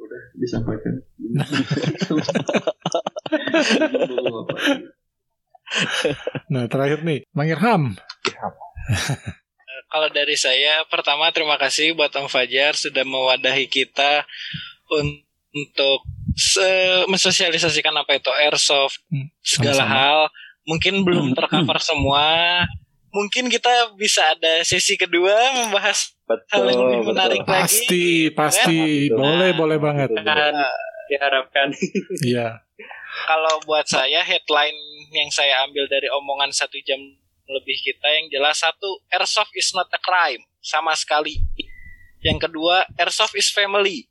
[0.00, 0.98] udah disampaikan.
[6.50, 7.94] nah, terakhir nih, Mang Irham.
[8.26, 8.54] Irham.
[9.90, 14.22] Kalau dari saya, pertama terima kasih buat Om Fajar sudah mewadahi kita
[15.50, 16.06] untuk
[16.38, 19.98] se mensosialisasikan apa itu airsoft, hmm, segala sama -sama.
[19.98, 20.18] hal.
[20.62, 21.36] Mungkin belum hmm.
[21.36, 22.26] tercover semua.
[23.10, 27.50] Mungkin kita bisa ada sesi kedua membahas betul, hal yang lebih menarik betul.
[27.50, 27.66] lagi.
[27.66, 28.78] Pasti, pasti.
[29.10, 30.08] Nah, boleh, boleh banget.
[30.14, 30.54] Dan
[31.10, 31.74] diharapkan.
[32.22, 32.62] Iya.
[33.26, 34.78] Kalau buat saya headline
[35.10, 37.02] yang saya ambil dari omongan satu jam
[37.50, 38.06] lebih kita.
[38.22, 40.42] Yang jelas satu airsoft is not a crime.
[40.62, 41.42] Sama sekali.
[42.22, 44.06] Yang kedua airsoft is family.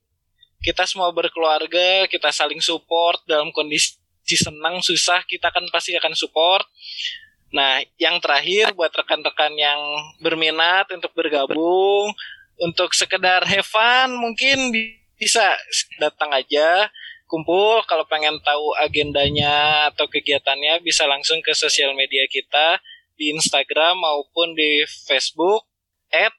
[0.60, 3.24] Kita semua berkeluarga kita saling support.
[3.24, 3.96] Dalam kondisi
[4.30, 6.66] senang susah kita kan pasti akan support.
[7.50, 9.80] Nah yang terakhir buat rekan-rekan yang
[10.22, 12.14] berminat untuk bergabung
[12.60, 14.70] untuk sekedar have fun mungkin
[15.18, 15.56] bisa
[15.98, 16.92] datang aja.
[17.30, 22.82] Kumpul kalau pengen tahu agendanya atau kegiatannya bisa langsung ke sosial media kita
[23.20, 25.68] di Instagram maupun di Facebook
[26.10, 26.32] at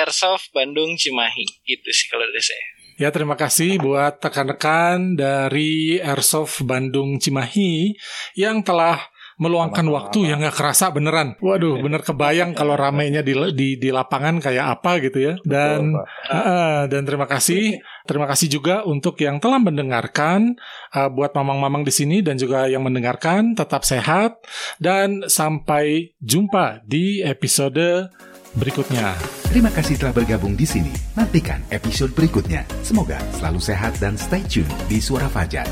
[0.00, 1.44] Airsoft Bandung Cimahi.
[1.68, 2.66] Itu sih kalau dari saya.
[2.96, 7.92] Ya terima kasih buat rekan-rekan dari Airsoft Bandung Cimahi
[8.32, 9.04] yang telah
[9.36, 11.36] meluangkan waktu yang nggak kerasa beneran.
[11.44, 15.34] Waduh, bener kebayang kalau ramainya di, di di lapangan kayak apa gitu ya.
[15.44, 20.56] Dan Betul, uh, dan terima kasih, terima kasih juga untuk yang telah mendengarkan
[20.96, 24.40] uh, buat mamang-mamang di sini dan juga yang mendengarkan tetap sehat
[24.80, 28.08] dan sampai jumpa di episode
[28.56, 29.12] berikutnya.
[29.52, 30.92] Terima kasih telah bergabung di sini.
[31.12, 32.64] Nantikan episode berikutnya.
[32.80, 35.68] Semoga selalu sehat dan stay tune di Suara Fajar.